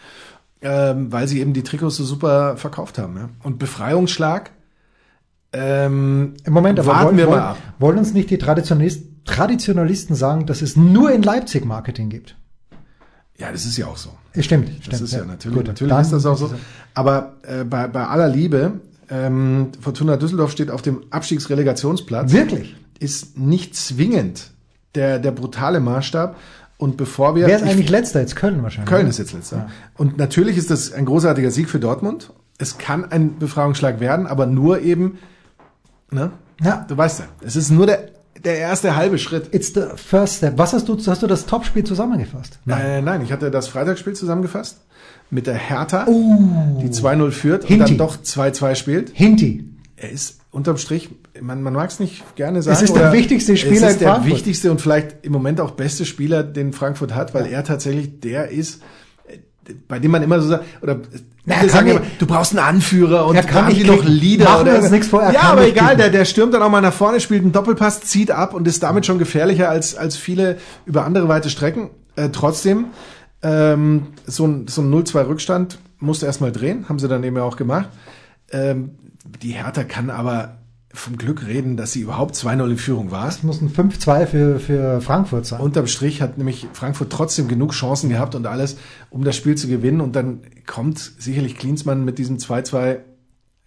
[0.63, 3.17] ähm, weil sie eben die Trikots so super verkauft haben.
[3.17, 3.29] Ja.
[3.45, 4.51] Und Befreiungsschlag,
[5.53, 7.59] ähm, Im Moment, aber warten wollen, wir wollen, mal ab.
[7.79, 12.37] wollen uns nicht die Traditionalist, Traditionalisten sagen, dass es nur in Leipzig Marketing gibt?
[13.39, 14.11] Ja, das ist ja auch so.
[14.39, 15.01] Stimmt, Das stimmt.
[15.03, 16.51] ist ja, natürlich, Gut, natürlich ist das auch so.
[16.95, 18.81] Aber äh, bei, bei aller Liebe,
[19.11, 22.33] ähm, Fortuna Düsseldorf steht auf dem Abstiegsrelegationsplatz.
[22.33, 22.77] Wirklich?
[22.99, 24.51] Ist nicht zwingend
[24.95, 26.37] der, der brutale Maßstab.
[26.79, 27.47] Und bevor wir.
[27.47, 28.21] Wer ist ich- eigentlich letzter?
[28.21, 28.91] Jetzt Köln wahrscheinlich.
[28.91, 29.57] Köln ist jetzt letzter.
[29.57, 29.69] Ja.
[29.97, 32.33] Und natürlich ist das ein großartiger Sieg für Dortmund.
[32.59, 35.19] Es kann ein Befreiungsschlag werden, aber nur eben,
[36.11, 36.33] ne?
[36.63, 36.85] Ja.
[36.89, 38.11] Du weißt ja, es ist nur der,
[38.45, 39.53] der erste halbe Schritt.
[39.55, 40.57] It's the first step.
[40.57, 42.59] Was hast du, hast du das Topspiel zusammengefasst?
[42.65, 42.85] Nein.
[42.87, 44.79] Äh, nein, ich hatte das Freitagsspiel zusammengefasst
[45.31, 47.97] mit der Hertha, Uh, die 2-0 führt und Hinti.
[47.97, 49.11] dann doch 2-2 spielt.
[49.11, 49.69] Hinti.
[49.97, 52.83] Er ist unterm Strich, man, man mag es nicht gerne sagen.
[52.83, 54.33] ist der wichtigste Spieler Es ist der Frankfurt.
[54.33, 58.51] wichtigste und vielleicht im Moment auch beste Spieler, den Frankfurt hat, weil er tatsächlich der
[58.51, 58.85] ist, äh,
[59.89, 60.97] bei dem man immer so sagt, oder
[61.45, 64.05] Na, er viele sagen immer, du brauchst einen Anführer und Er kann nicht noch.
[64.05, 66.71] Lieder Machen wir oder uns nichts vor, ja, aber egal, der, der stürmt dann auch
[66.71, 70.17] mal nach vorne, spielt einen Doppelpass, zieht ab und ist damit schon gefährlicher als, als
[70.17, 71.91] viele über andere weite Strecken.
[72.17, 72.87] Äh, trotzdem,
[73.43, 77.57] ähm, so ein, so ein 0-2 Rückstand musste erstmal drehen, haben sie dann eben auch
[77.57, 77.89] gemacht.
[78.51, 78.91] Ähm,
[79.43, 80.59] die Hertha kann aber
[80.97, 83.27] vom Glück reden, dass sie überhaupt 2-0 in Führung war.
[83.27, 85.61] Das muss ein 5-2 für, für Frankfurt sein.
[85.61, 88.77] Unterm Strich hat nämlich Frankfurt trotzdem genug Chancen gehabt und alles,
[89.11, 90.01] um das Spiel zu gewinnen.
[90.01, 92.99] Und dann kommt sicherlich Klinsmann mit diesem 2-2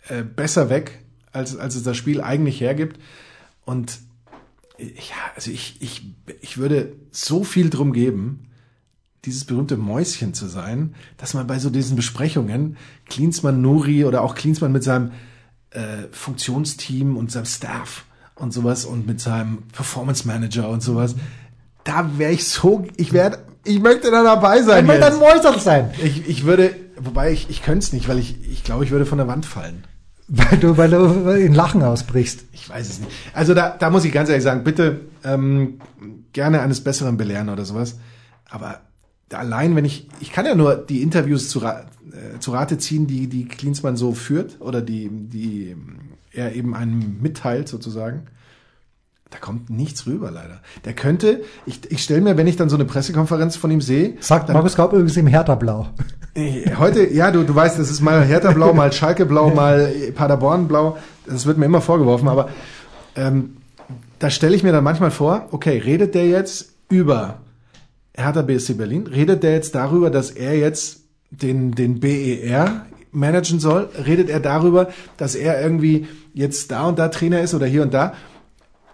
[0.07, 2.99] äh, besser weg, als, als es das Spiel eigentlich hergibt.
[3.63, 3.99] Und
[4.77, 8.47] ja, also ich, ich, ich würde so viel drum geben,
[9.25, 14.33] dieses berühmte Mäuschen zu sein, dass man bei so diesen Besprechungen Klinsmann Nuri oder auch
[14.33, 15.11] Klinsmann mit seinem
[15.71, 18.05] äh, Funktionsteam und seinem Staff
[18.36, 21.15] und sowas und mit seinem Performance Manager und sowas,
[21.84, 24.86] da wäre ich so, ich werde, ich möchte da dabei sein.
[24.86, 25.91] Ich möchte ein Mäuserl sein.
[26.03, 29.05] Ich, ich würde, wobei ich, ich könnte es nicht, weil ich, ich glaube, ich würde
[29.05, 29.84] von der Wand fallen.
[30.27, 32.45] Weil du, weil du in Lachen ausbrichst.
[32.51, 33.12] Ich weiß es nicht.
[33.34, 35.79] Also da, da muss ich ganz ehrlich sagen, bitte ähm,
[36.34, 37.97] gerne eines Besseren belehren oder sowas.
[38.47, 38.82] Aber
[39.34, 41.62] allein, wenn ich, ich kann ja nur die Interviews zu,
[42.12, 45.76] äh, zu Rate ziehen, die, die Klinsmann so führt oder die, die
[46.32, 48.24] er eben einem mitteilt sozusagen.
[49.30, 50.60] Da kommt nichts rüber, leider.
[50.86, 54.15] Der könnte, ich, ich stelle mir, wenn ich dann so eine Pressekonferenz von ihm sehe.
[54.22, 55.89] Sagt dann, Markus Gaub übrigens im Hertha-Blau.
[56.78, 60.98] Heute, ja, du, du weißt, das ist mal Hertha-Blau, mal Schalke-Blau, mal Paderborn-Blau.
[61.28, 62.50] Das wird mir immer vorgeworfen, aber
[63.15, 63.58] ähm,
[64.17, 67.39] da stelle ich mir dann manchmal vor, okay, redet der jetzt über
[68.15, 70.98] Hertha BSC Berlin, redet der jetzt darüber, dass er jetzt
[71.31, 73.89] den, den BER managen soll?
[74.05, 77.93] Redet er darüber, dass er irgendwie jetzt da und da Trainer ist oder hier und
[77.93, 78.13] da?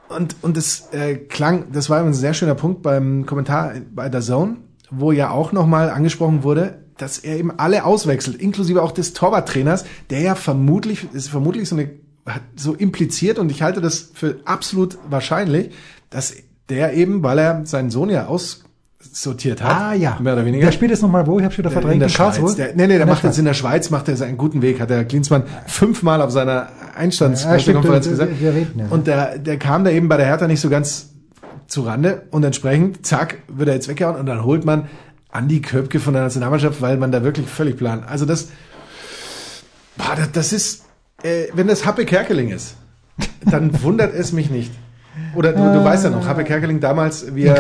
[0.10, 4.22] Und, und es äh, klang, das war ein sehr schöner Punkt beim Kommentar bei der
[4.22, 4.58] Zone,
[4.92, 9.86] wo ja auch nochmal angesprochen wurde, dass er eben alle auswechselt, inklusive auch des Torwarttrainers,
[10.10, 11.90] der ja vermutlich, ist vermutlich so eine,
[12.56, 15.72] so impliziert und ich halte das für absolut wahrscheinlich,
[16.10, 16.36] dass
[16.70, 18.28] der eben, weil er seinen Sohn ja
[19.12, 20.18] aussortiert hat, Ah ja.
[20.22, 20.66] mehr oder weniger.
[20.66, 21.38] Der spielt jetzt nochmal wo?
[21.40, 21.96] Ich habe schon wieder verdrängt.
[21.96, 22.10] in der?
[22.10, 22.56] Schweiz.
[22.56, 24.80] Der, nee, nee, der In macht jetzt in der Schweiz, macht er seinen guten Weg,
[24.80, 28.32] hat der Klinsmann fünfmal auf seiner Ja, Einstandspressekonferenz wir- gesagt.
[28.42, 28.86] wir reden, ja.
[28.90, 31.10] Und der, der kam da eben bei der Hertha nicht so ganz
[31.68, 34.88] zu Rande und entsprechend, zack, wird er jetzt weggehauen und dann holt man
[35.32, 38.04] Andi Köpke von der Nationalmannschaft, weil man da wirklich völlig plan.
[38.08, 38.50] Also das,
[39.98, 40.84] boah, das, das ist,
[41.24, 42.76] äh, wenn das Happe Kerkeling ist,
[43.46, 44.72] dann wundert es mich nicht.
[45.36, 47.56] Oder du, du weißt ja noch, Happe Kerkeling damals, wie er.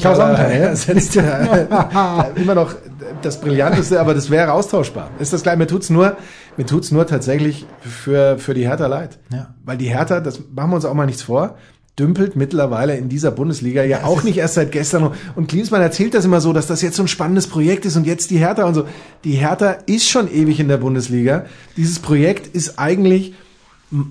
[0.00, 0.32] Klaus ja.
[0.34, 1.16] ersetzt.
[2.36, 2.74] immer noch
[3.22, 5.10] das Brillanteste, aber das wäre austauschbar.
[5.18, 6.16] Ist das gleich, mir tut's nur,
[6.56, 9.18] mir tut's nur tatsächlich für, für die Hertha leid.
[9.32, 9.54] Ja.
[9.64, 11.56] Weil die Hertha, das machen wir uns auch mal nichts vor,
[11.98, 15.12] dümpelt mittlerweile in dieser Bundesliga ja auch nicht erst seit gestern.
[15.36, 18.06] Und Klinsmann erzählt das immer so, dass das jetzt so ein spannendes Projekt ist und
[18.06, 18.86] jetzt die Hertha und so.
[19.24, 21.44] Die Hertha ist schon ewig in der Bundesliga.
[21.76, 23.34] Dieses Projekt ist eigentlich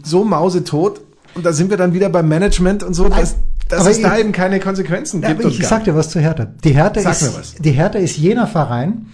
[0.04, 1.02] so mausetot
[1.36, 3.36] und da sind wir dann wieder beim Management und so, dass,
[3.70, 5.46] dass es da eben keine Konsequenzen Ja, gibt.
[5.46, 6.48] ich sag dir was zu Hertha.
[6.64, 7.56] Die Hertha, Sag ist, mir was.
[7.56, 9.08] die Hertha ist jener Verein,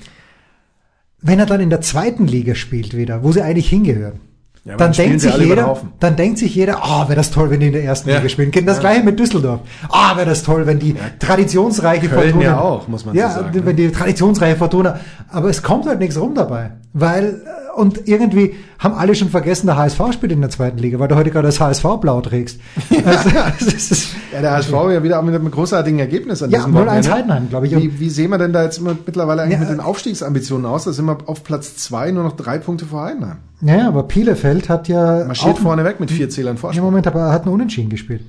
[1.22, 4.20] wenn er dann in der zweiten Liga spielt wieder, wo sie eigentlich hingehören.
[4.64, 7.62] Ja, dann dann denkt sich jeder, dann denkt sich jeder, ah, wäre das toll, wenn
[7.62, 8.18] die in der ersten Ja.
[8.18, 8.52] Liga spielen.
[8.52, 9.62] Genau Das gleiche mit Düsseldorf.
[9.88, 12.44] Ah, wäre das toll, wenn die traditionsreiche Köln Fortuna.
[12.44, 15.00] ja auch, muss man ja, so sagen, wenn die traditionsreiche Fortuna.
[15.30, 16.72] Aber es kommt halt nichts rum dabei.
[16.94, 20.98] Weil, äh, und irgendwie haben alle schon vergessen, der HSV spielt in der zweiten Liga,
[21.00, 22.60] weil du heute gerade das HSV-Blau trägst.
[23.06, 23.30] Also,
[23.76, 26.74] es ist, Ja, der HSV ja wieder auch mit einem großartigen Ergebnis an Ja, diesem
[26.76, 27.12] 0-1 Wochenende.
[27.12, 27.76] Heidenheim, glaube ich.
[27.76, 30.86] Wie, wie sehen wir denn da jetzt immer mittlerweile eigentlich Ja, mit den Aufstiegsambitionen aus?
[30.86, 33.38] Da sind wir auf Platz zwei, nur noch drei Punkte vor Heidenheim.
[33.62, 36.86] naja, aber Bielefeld hat ja Marschiert vorne weg mit vier Zählern im Vorsprung.
[36.86, 38.22] Moment aber hat einen Unentschieden gespielt.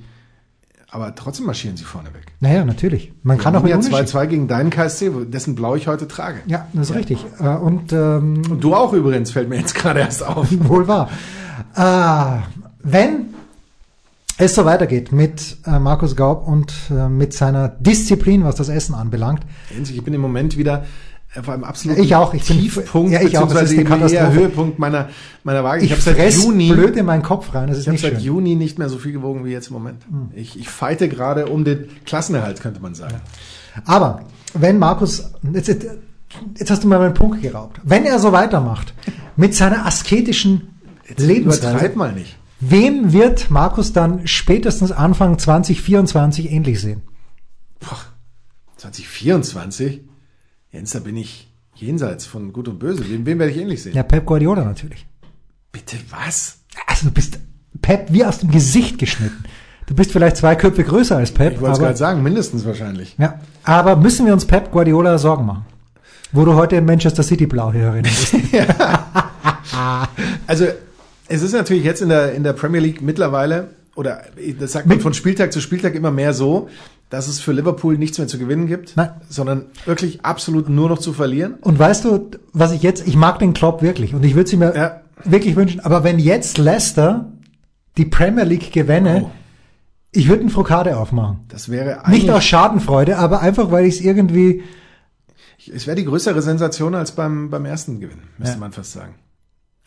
[0.91, 2.25] Aber trotzdem marschieren sie vorne weg.
[2.39, 3.13] Naja, natürlich.
[3.21, 4.07] Man kann auch mit ja Unentschieden.
[4.07, 6.39] 2-2 gegen deinen KSC, dessen Blau ich heute trage.
[6.47, 7.25] Ja, das ist richtig.
[7.39, 10.47] Äh, Und ähm, Und du auch übrigens, fällt mir jetzt gerade erst auf.
[10.67, 11.09] wohl wahr.
[11.75, 12.41] Äh,
[12.81, 13.27] wenn
[14.37, 18.95] es so weitergeht mit äh, Markus Gaub und äh, mit seiner Disziplin, was das Essen
[18.95, 20.85] anbelangt, Ich bin im Moment wieder
[21.35, 24.33] auf einem absoluten Ich auch, ich bin- Tiefpunkt, ja, ich auch, das ist beziehungsweise Katastrophe.
[24.33, 25.09] Höhepunkt meiner,
[25.43, 25.85] meiner Waage.
[25.85, 27.67] ich, habe seit Juni, blöd in meinen Kopf rein.
[27.67, 28.21] Das ist ich habe seit schön.
[28.21, 30.01] Juni nicht mehr so viel gewogen wie jetzt im Moment.
[30.33, 33.15] Ich, ich fighte gerade um den Klassenerhalt, könnte man sagen.
[33.85, 34.23] Aber
[34.55, 35.85] wenn Markus, jetzt, jetzt,
[36.57, 37.79] jetzt hast du mir meinen Punkt geraubt.
[37.83, 38.93] Wenn er so weitermacht
[39.35, 40.79] mit seiner asketischen
[41.17, 42.37] Lebensweise, Übertreib mal nicht.
[42.59, 47.03] wen wird Markus dann spätestens Anfang 2024 ähnlich sehen?
[47.79, 47.97] Boah,
[48.77, 50.01] 2024?
[50.71, 53.03] Jens, da bin ich jenseits von Gut und Böse.
[53.09, 53.95] Wen, wen werde ich ähnlich sehen?
[53.95, 55.05] Ja, Pep Guardiola natürlich.
[55.71, 56.57] Bitte was?
[56.87, 57.39] Also du bist
[57.81, 59.43] Pep wie aus dem Gesicht geschnitten.
[59.87, 63.15] Du bist vielleicht zwei Köpfe größer als Pep, Ich wollte es gerade sagen, mindestens wahrscheinlich.
[63.17, 65.65] ja, aber müssen wir uns Pep Guardiola Sorgen machen?
[66.31, 68.35] Wo du heute in Manchester City blau hier erinnern bist.
[70.45, 70.65] Also,
[71.27, 74.23] es ist natürlich jetzt in der, in der Premier League mittlerweile, oder
[74.59, 76.69] das sagt man von Spieltag zu Spieltag immer mehr so,
[77.09, 79.09] dass es für Liverpool nichts mehr zu gewinnen gibt, Nein.
[79.29, 81.55] sondern wirklich absolut nur noch zu verlieren.
[81.61, 84.57] Und weißt du, was ich jetzt, ich mag den Klopp wirklich und ich würde sie
[84.57, 85.01] mir Ja.
[85.23, 87.31] wirklich wünschen, aber wenn jetzt Leicester
[87.97, 89.31] die Premier League gewinne, Oh.
[90.11, 91.39] ich würde einen Frokade aufmachen.
[91.47, 94.61] Das wäre Nicht aus Schadenfreude, aber einfach, weil ich es irgendwie,
[95.73, 98.59] es wäre die größere Sensation als beim, beim ersten Gewinn, müsste Ja.
[98.59, 99.15] man fast sagen.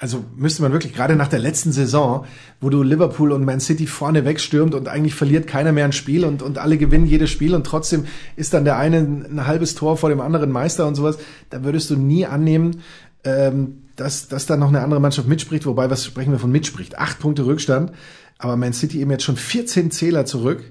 [0.03, 2.27] Also müsste man wirklich, gerade nach der letzten Saison,
[2.61, 6.25] wo du Liverpool und Man City vorne wegstürmt und eigentlich verliert keiner mehr ein Spiel
[6.25, 9.97] und, und alle gewinnen jedes Spiel und trotzdem ist dann der eine ein halbes Tor
[9.97, 11.19] vor dem anderen Meister und sowas,
[11.51, 12.83] da würdest du nie annehmen,
[13.23, 16.99] ähm, dass, dass da noch eine andere Mannschaft mitspricht, wobei, was sprechen wir von mitspricht?
[16.99, 17.93] Acht Punkte Rückstand,
[18.39, 20.65] aber Man City eben jetzt schon 14 Zähler zurück.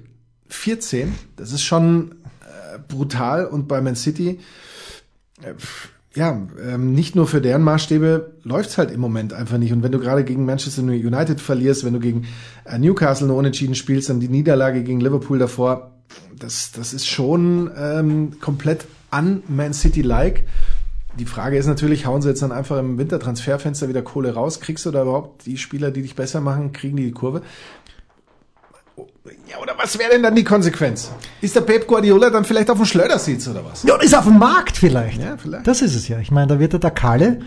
[0.48, 4.40] 14, das ist schon äh, brutal und bei Man City,
[5.40, 5.54] äh,
[6.14, 9.72] ja, ähm, nicht nur für deren Maßstäbe läuft's halt im Moment einfach nicht.
[9.72, 12.26] Und wenn du gerade gegen Manchester United verlierst, wenn du gegen
[12.64, 15.92] äh, Newcastle nur unentschieden spielst, dann die Niederlage gegen Liverpool davor,
[16.38, 20.46] das, das ist schon ähm, komplett an Man City-like.
[21.18, 24.60] Die Frage ist natürlich, hauen sie jetzt dann einfach im Wintertransferfenster wieder Kohle raus?
[24.60, 27.42] Kriegst du da überhaupt die Spieler, die dich besser machen, kriegen die die Kurve?
[29.48, 31.10] Ja, oder was wäre denn dann die Konsequenz?
[31.40, 33.84] Ist der Pep Guardiola dann vielleicht auf dem Schleudersitz oder was?
[33.84, 35.20] Ja, und ist auf dem Markt vielleicht.
[35.22, 35.66] Ja, vielleicht.
[35.66, 36.18] Das ist es ja.
[36.18, 37.40] Ich meine, da wird er der Kalle,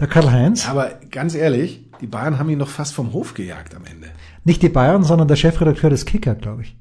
[0.00, 3.84] der Karl-Heinz, Aber ganz ehrlich, die Bayern haben ihn noch fast vom Hof gejagt am
[3.84, 4.08] Ende.
[4.44, 6.76] nicht die Bayern, sondern der Chefredakteur des Kicker, glaube ich.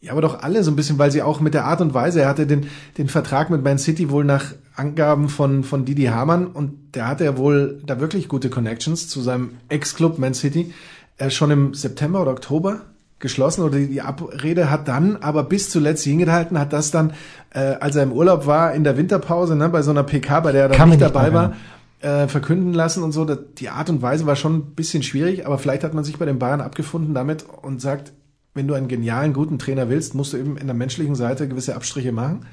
[0.00, 2.20] Ja, aber doch alle so ein bisschen, weil sie auch mit der Art und Weise,
[2.20, 2.66] er hatte den,
[2.98, 7.24] den Vertrag mit Man City wohl nach Angaben von, von Didi Hamann und der hatte
[7.24, 10.74] ja wohl da wirklich gute Connections zu seinem Ex-Club Man City
[11.16, 12.82] äh, schon im September oder Oktober
[13.18, 17.14] geschlossen oder die, Abrede hat dann aber bis zuletzt hingehalten, hat das dann,
[17.50, 20.52] äh, als er im Urlaub war in der Winterpause, ne, bei so einer PK, bei
[20.52, 21.54] der er dann Kann nicht dabei war,
[22.00, 23.24] äh, verkünden lassen und so.
[23.24, 26.26] Die Art und Weise war schon ein bisschen schwierig, aber vielleicht hat man sich bei
[26.26, 28.12] den Bayern abgefunden damit und sagt,
[28.52, 31.74] wenn du einen genialen, guten Trainer willst, musst du eben in der menschlichen Seite gewisse
[31.74, 32.46] Abstriche machen.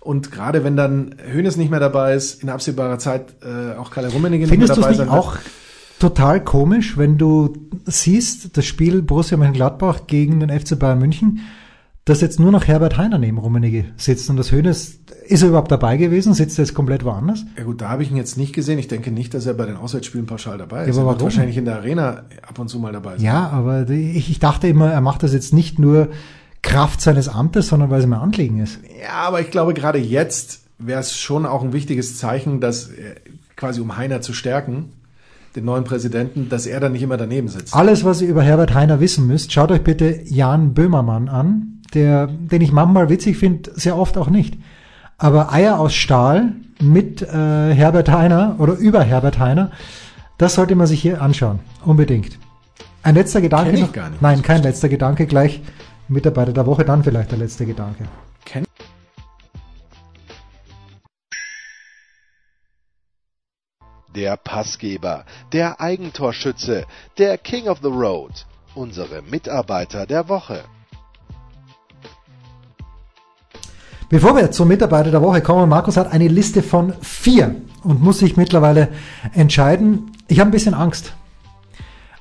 [0.00, 4.08] Und gerade wenn dann Hönes nicht mehr dabei ist, in absehbarer Zeit äh, auch Kalle
[4.12, 5.38] Rummenigge nicht mehr dabei sein wird.
[5.98, 7.52] Total komisch, wenn du
[7.84, 11.40] siehst, das Spiel Borussia Mönchengladbach gegen den FC Bayern München,
[12.04, 15.72] dass jetzt nur noch Herbert Heiner neben Rummenigge sitzt und das Hönes, ist er überhaupt
[15.72, 16.34] dabei gewesen?
[16.34, 17.44] Sitzt er jetzt komplett woanders?
[17.56, 18.78] Ja gut, da habe ich ihn jetzt nicht gesehen.
[18.78, 20.94] Ich denke nicht, dass er bei den Auswärtsspielen pauschal dabei ist.
[20.94, 21.22] Ja, aber er wird warum?
[21.22, 23.24] wahrscheinlich in der Arena ab und zu mal dabei sein.
[23.24, 26.10] Ja, aber ich, ich dachte immer, er macht das jetzt nicht nur
[26.62, 28.78] Kraft seines Amtes, sondern weil es ihm ein Anliegen ist.
[29.02, 32.90] Ja, aber ich glaube, gerade jetzt wäre es schon auch ein wichtiges Zeichen, dass
[33.56, 34.92] quasi um Heiner zu stärken,
[35.56, 37.74] den neuen Präsidenten, dass er dann nicht immer daneben sitzt.
[37.74, 42.26] Alles, was ihr über Herbert Heiner wissen müsst, schaut euch bitte Jan Böhmermann an, der,
[42.26, 44.58] den ich manchmal witzig finde, sehr oft auch nicht.
[45.18, 47.26] Aber Eier aus Stahl mit äh,
[47.74, 49.70] Herbert Heiner oder über Herbert Heiner,
[50.38, 51.60] das sollte man sich hier anschauen.
[51.84, 52.38] Unbedingt.
[53.02, 53.92] Ein letzter Gedanke Kenn ich noch?
[53.92, 54.20] gar nicht.
[54.20, 55.62] Nein, kein letzter Gedanke, gleich
[56.08, 58.04] Mitarbeiter der Woche, dann vielleicht der letzte Gedanke.
[64.16, 66.86] Der Passgeber, der Eigentorschütze,
[67.18, 70.64] der King of the Road, unsere Mitarbeiter der Woche.
[74.08, 78.20] Bevor wir zum Mitarbeiter der Woche kommen, Markus hat eine Liste von vier und muss
[78.20, 78.88] sich mittlerweile
[79.34, 80.12] entscheiden.
[80.28, 81.12] Ich habe ein bisschen Angst.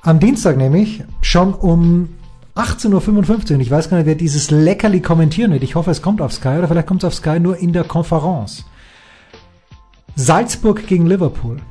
[0.01, 2.09] Am Dienstag nämlich schon um
[2.55, 5.63] 18.55 Uhr, und ich weiß gar nicht, wer dieses Leckerli kommentieren wird.
[5.63, 7.85] Ich hoffe, es kommt auf Sky oder vielleicht kommt es auf Sky nur in der
[7.85, 8.65] Konferenz.
[10.17, 11.61] Salzburg gegen Liverpool.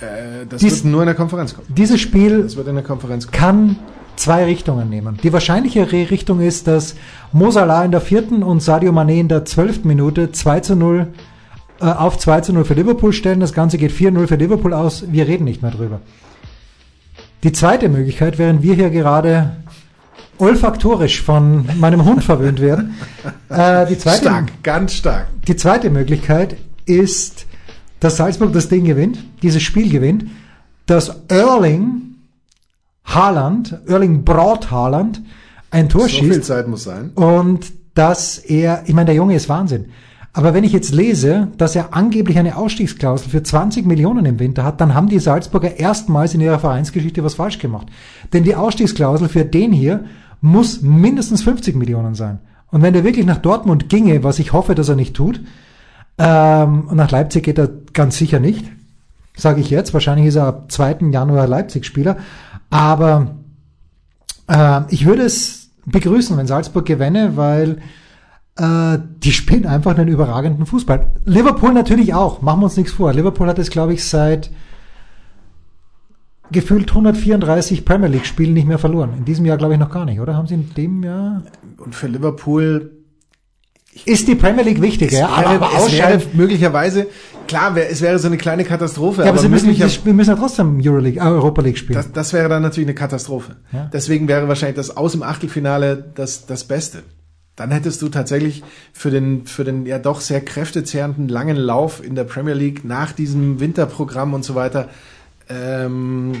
[0.00, 1.66] Äh, das Dies- wird nur in der Konferenz kommen.
[1.74, 3.38] Dieses Spiel Das wird in der Konferenz kommen.
[3.38, 3.76] kann
[4.16, 5.18] zwei Richtungen nehmen.
[5.22, 6.94] Die wahrscheinlichere Richtung ist, dass
[7.32, 11.06] Mo Salah in der vierten und Sadio Mané in der zwölften Minute 2 zu 0
[11.80, 13.40] äh, auf 2 zu 0 für Liverpool stellen.
[13.40, 15.04] Das Ganze geht 4-0 für Liverpool aus.
[15.10, 16.00] Wir reden nicht mehr drüber.
[17.42, 19.56] Die zweite Möglichkeit, während wir hier gerade
[20.38, 22.94] olfaktorisch von meinem Hund verwöhnt werden,
[23.48, 25.26] äh, die, zweite, Stark, ganz stark.
[25.46, 27.46] die zweite Möglichkeit ist,
[28.00, 30.24] dass Salzburg das Ding gewinnt, dieses Spiel gewinnt,
[30.86, 32.02] dass Erling
[33.04, 35.22] Haaland, Erling Braut Haaland,
[35.70, 37.10] ein Tor So viel schießt Zeit muss sein.
[37.14, 39.86] und dass er, ich meine, der Junge ist Wahnsinn.
[40.32, 44.62] Aber wenn ich jetzt lese, dass er angeblich eine Ausstiegsklausel für 20 Millionen im Winter
[44.64, 47.88] hat, dann haben die Salzburger erstmals in ihrer Vereinsgeschichte was falsch gemacht.
[48.32, 50.04] Denn die Ausstiegsklausel für den hier
[50.40, 52.38] muss mindestens 50 Millionen sein.
[52.70, 55.40] Und wenn der wirklich nach Dortmund ginge, was ich hoffe, dass er nicht tut,
[56.18, 58.64] ähm, nach Leipzig geht er ganz sicher nicht,
[59.36, 59.94] sage ich jetzt.
[59.94, 61.10] Wahrscheinlich ist er ab 2.
[61.10, 62.18] Januar Leipzig-Spieler.
[62.70, 63.36] Aber
[64.48, 67.78] äh, ich würde es begrüßen, wenn Salzburg gewinne, weil
[68.56, 71.10] äh, die spielen einfach einen überragenden Fußball.
[71.24, 73.12] Liverpool natürlich auch, machen wir uns nichts vor.
[73.12, 74.50] Liverpool hat es, glaube ich, seit
[76.52, 79.14] gefühlt 134 Premier League Spielen nicht mehr verloren.
[79.16, 80.36] In diesem Jahr glaube ich noch gar nicht, oder?
[80.36, 81.42] Haben sie in dem Jahr?
[81.78, 82.99] Und für Liverpool
[84.04, 85.28] Ist die Premier League wichtiger, ja?
[85.28, 86.22] wäre, Aber, aber es wäre ausscheiden.
[86.34, 87.06] möglicherweise,
[87.48, 90.36] klar, wär, es wäre so eine kleine Katastrophe, Ja, aber sie müssen, Spiel müssen ja
[90.36, 91.96] trotzdem Euroleague, äh, Europa League spielen.
[91.96, 93.56] das, das wäre dann natürlich eine Katastrophe.
[93.72, 93.90] Ja.
[93.92, 97.02] Deswegen wäre wahrscheinlich das Aus im Achtelfinale das, das Beste.
[97.56, 98.62] Dann hättest du tatsächlich
[98.92, 103.12] für den, für den ja doch sehr kräftezehrenden langen Lauf in der Premier League nach
[103.12, 104.88] diesem Winterprogramm und so weiter,
[105.50, 106.32] ähm,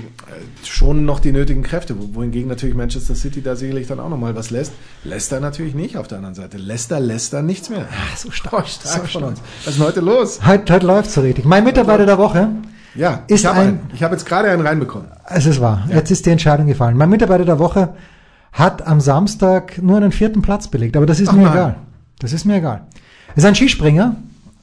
[0.64, 4.50] schon noch die nötigen Kräfte, wohingegen natürlich Manchester City da sicherlich dann auch nochmal was
[4.50, 4.72] lässt.
[5.04, 6.58] Leicester natürlich nicht auf der anderen Seite.
[6.58, 7.86] Leicester, Leicester nichts mehr.
[7.90, 9.40] Ah, so stark, stark so von uns.
[9.64, 10.40] Was ist denn heute los?
[10.46, 11.44] Heute, heute läuft so richtig.
[11.44, 12.48] Mein Mitarbeiter der Woche
[12.94, 15.08] Ja, ist ich habe ein- ich hab jetzt gerade einen reinbekommen.
[15.26, 15.86] Es ist wahr.
[15.92, 16.96] Jetzt ist die Entscheidung gefallen.
[16.96, 17.94] Mein Mitarbeiter der Woche
[18.52, 21.52] hat am Samstag nur einen vierten Platz belegt, aber das ist Ach mir nein.
[21.52, 21.76] egal.
[22.20, 22.82] Das ist mir egal.
[23.28, 24.16] Er ist ein Skispringer,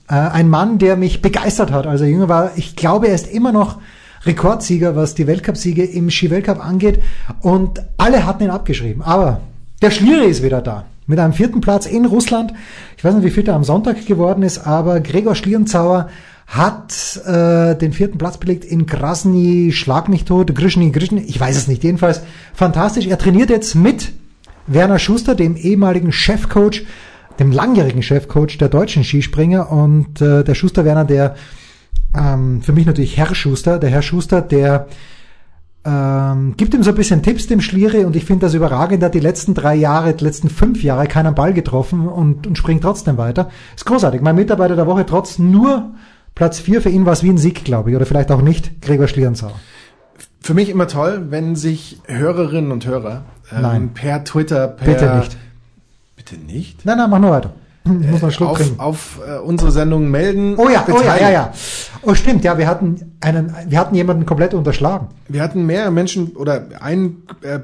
[0.10, 2.52] äh, ein Mann, der mich begeistert hat, als er jünger war.
[2.58, 3.80] Ich glaube, er ist immer noch
[4.26, 7.00] Rekordsieger, was die Weltcupsiege im Skiweltcup angeht.
[7.42, 9.02] Und alle hatten ihn abgeschrieben.
[9.02, 9.42] Aber
[9.82, 10.86] der Schliere ist wieder da.
[11.06, 12.54] Mit einem vierten Platz in Russland.
[12.98, 16.10] Ich weiß nicht, wie viel er am Sonntag geworden ist, aber Gregor Schlierenzauer
[16.48, 21.58] hat äh, den vierten Platz belegt in Krasny, Schlag mich tot, Grishny, Grishny, ich weiß
[21.58, 22.22] es nicht, jedenfalls
[22.54, 23.06] fantastisch.
[23.08, 24.14] Er trainiert jetzt mit
[24.66, 26.86] Werner Schuster, dem ehemaligen Chefcoach,
[27.40, 31.36] dem langjährigen Chefcoach der deutschen Skispringer und äh, der Schuster Werner, der
[32.16, 34.88] ähm, für mich natürlich Herr Schuster, der Herr Schuster, der
[35.86, 39.02] ähm, gibt ihm so ein bisschen Tipps dem Schliere und ich finde das überragend.
[39.02, 42.58] Er hat die letzten drei Jahre, die letzten fünf Jahre keinen Ball getroffen und, und
[42.58, 43.50] springt trotzdem weiter.
[43.76, 44.22] Ist großartig.
[44.22, 45.92] Mein Mitarbeiter der Woche trotz nur
[46.38, 48.82] Platz vier für ihn war es wie ein Sieg, glaube ich, oder vielleicht auch nicht.
[48.82, 49.60] Gregor Schlierenzauer.
[50.40, 53.90] Für mich immer toll, wenn sich Hörerinnen und Hörer ähm, Nein.
[53.96, 55.38] per Twitter, per Bitte nicht.
[56.16, 56.86] Bitte nicht?
[56.86, 57.54] Nein, nein, mach nur weiter.
[58.02, 60.56] Ich muss noch einen Schluck auf, auf äh, unsere Sendung melden.
[60.58, 61.54] Oh ja, oh ja, ja, ja.
[62.02, 65.08] Oh stimmt, ja, wir hatten einen, wir hatten jemanden komplett unterschlagen.
[65.28, 67.60] Wir hatten mehrere Menschen oder einen äh,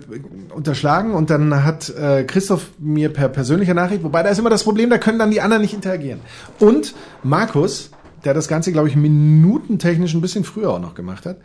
[0.53, 4.63] unterschlagen und dann hat äh, Christoph mir per persönlicher Nachricht, wobei da ist immer das
[4.63, 6.19] Problem, da können dann die anderen nicht interagieren.
[6.59, 6.93] Und
[7.23, 7.91] Markus,
[8.25, 11.37] der das Ganze, glaube ich, minutentechnisch ein bisschen früher auch noch gemacht hat,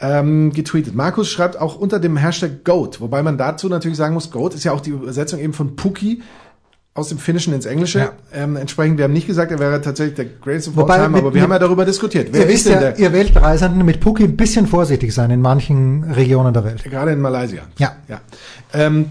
[0.00, 0.94] ähm, getweetet.
[0.94, 4.64] Markus schreibt auch unter dem Hashtag GOAT, wobei man dazu natürlich sagen muss, GOAT ist
[4.64, 6.22] ja auch die Übersetzung eben von Puki
[7.00, 7.98] aus dem Finnischen ins Englische.
[7.98, 8.12] Ja.
[8.32, 11.08] Ähm, entsprechend, wir haben nicht gesagt, er wäre tatsächlich der Greatest of Wobei all time,
[11.10, 12.28] mit- aber wir mit- haben ja darüber diskutiert.
[12.30, 12.98] Wer ihr ist wisst denn ja, der?
[12.98, 16.84] ihr Weltreisenden mit Puki ein bisschen vorsichtig sein in manchen Regionen der Welt.
[16.84, 17.62] Gerade in Malaysia.
[17.78, 17.96] Ja.
[18.08, 18.20] ja.
[18.72, 19.06] Ähm,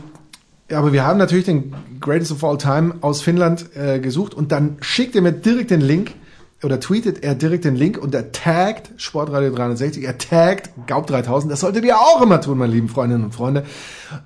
[0.72, 4.78] aber wir haben natürlich den Greatest of All Time aus Finnland äh, gesucht und dann
[4.82, 6.12] schickt er mir direkt den Link
[6.64, 11.52] oder tweetet er direkt den Link und er taggt Sportradio 360, er taggt Gaub 3000.
[11.52, 13.64] Das solltet ihr auch immer tun, meine lieben Freundinnen und Freunde.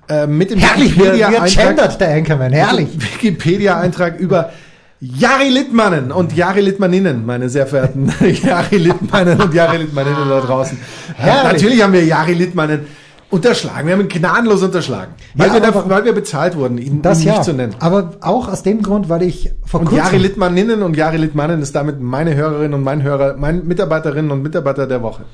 [0.08, 2.88] Äh, mit dem Herrlich, Wikipedia-Eintrag der Anchorman, herrlich.
[2.92, 4.52] Wikipedia-Eintrag über
[5.00, 8.12] Jari Littmannen und Jari Littmanninnen, meine sehr verehrten
[8.42, 10.78] Jari Littmannen und Jari Littmanninnen da draußen.
[11.14, 11.52] Herrlich.
[11.52, 12.86] Natürlich haben wir Jari Littmannen
[13.34, 13.86] unterschlagen.
[13.86, 15.12] Wir haben ihn gnadenlos unterschlagen.
[15.34, 17.32] Weil, Ja, wir, aber- da, weil wir bezahlt wurden, ihn, Das ihn ja.
[17.34, 17.74] nicht zu nennen.
[17.80, 21.60] Aber auch aus dem Grund, weil ich vor Und kurzem Jari Littmanninnen und Jari Littmannen
[21.60, 25.24] ist damit meine Hörerin und mein Hörer, mein Mitarbeiterinnen und Mitarbeiter der Woche.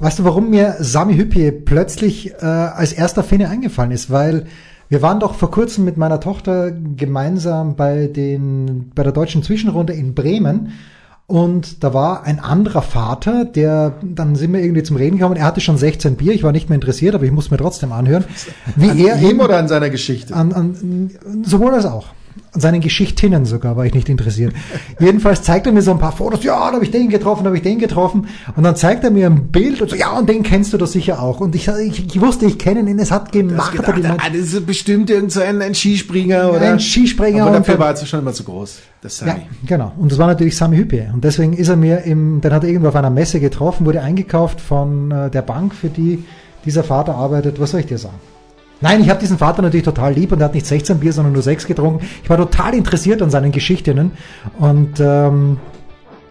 [0.00, 4.10] Weißt du, warum mir Sami Hüppi plötzlich äh, als erster Finne eingefallen ist?
[4.10, 4.46] Weil
[4.88, 9.92] wir waren doch vor kurzem mit meiner Tochter gemeinsam bei den bei der deutschen Zwischenrunde
[9.92, 10.72] in Bremen
[11.28, 15.36] und da war ein anderer Vater, der dann sind wir irgendwie zum Reden gekommen.
[15.36, 17.92] Er hatte schon 16 Bier, ich war nicht mehr interessiert, aber ich musste mir trotzdem
[17.92, 18.24] anhören,
[18.76, 20.34] wie An er ihm oder an seiner Geschichte?
[20.34, 21.10] an, an,
[21.44, 22.06] sowohl als auch.
[22.52, 24.54] An seinen Geschichtinnen sogar war ich nicht interessiert.
[25.00, 26.42] Jedenfalls zeigt er mir so ein paar Fotos.
[26.44, 28.26] Ja, da habe ich den getroffen, da habe ich den getroffen.
[28.56, 30.86] Und dann zeigt er mir ein Bild und so, ja, und den kennst du doch
[30.86, 31.40] sicher auch.
[31.40, 33.72] Und ich, ich, ich wusste, ich kenne ihn, es hat gemacht.
[33.72, 37.42] gedacht, die Leute- ah, das ist bestimmt irgend so ein, ein Skispringer oder Ein Skispringer
[37.42, 38.78] Aber und dafür dann- war er schon immer zu groß.
[39.02, 39.42] Das ja, Sami.
[39.66, 39.92] genau.
[39.96, 41.10] Und das war natürlich Sami Hüppe.
[41.12, 44.02] Und deswegen ist er mir im, dann hat er irgendwo auf einer Messe getroffen, wurde
[44.02, 46.24] eingekauft von äh, der Bank, für die
[46.64, 47.60] dieser Vater arbeitet.
[47.60, 48.16] Was soll ich dir sagen?
[48.80, 51.32] Nein, ich habe diesen Vater natürlich total lieb und er hat nicht 16 Bier, sondern
[51.32, 52.06] nur 6 getrunken.
[52.22, 54.12] Ich war total interessiert an seinen Geschichtinnen
[54.58, 55.58] und ähm,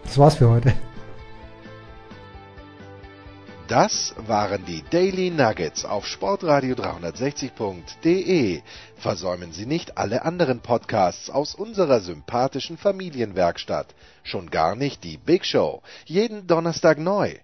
[0.04, 0.74] das war's für heute.
[3.68, 8.62] Das waren die Daily Nuggets auf Sportradio 360.de.
[8.96, 13.94] Versäumen Sie nicht alle anderen Podcasts aus unserer sympathischen Familienwerkstatt.
[14.24, 15.82] Schon gar nicht die Big Show.
[16.06, 17.36] Jeden Donnerstag neu.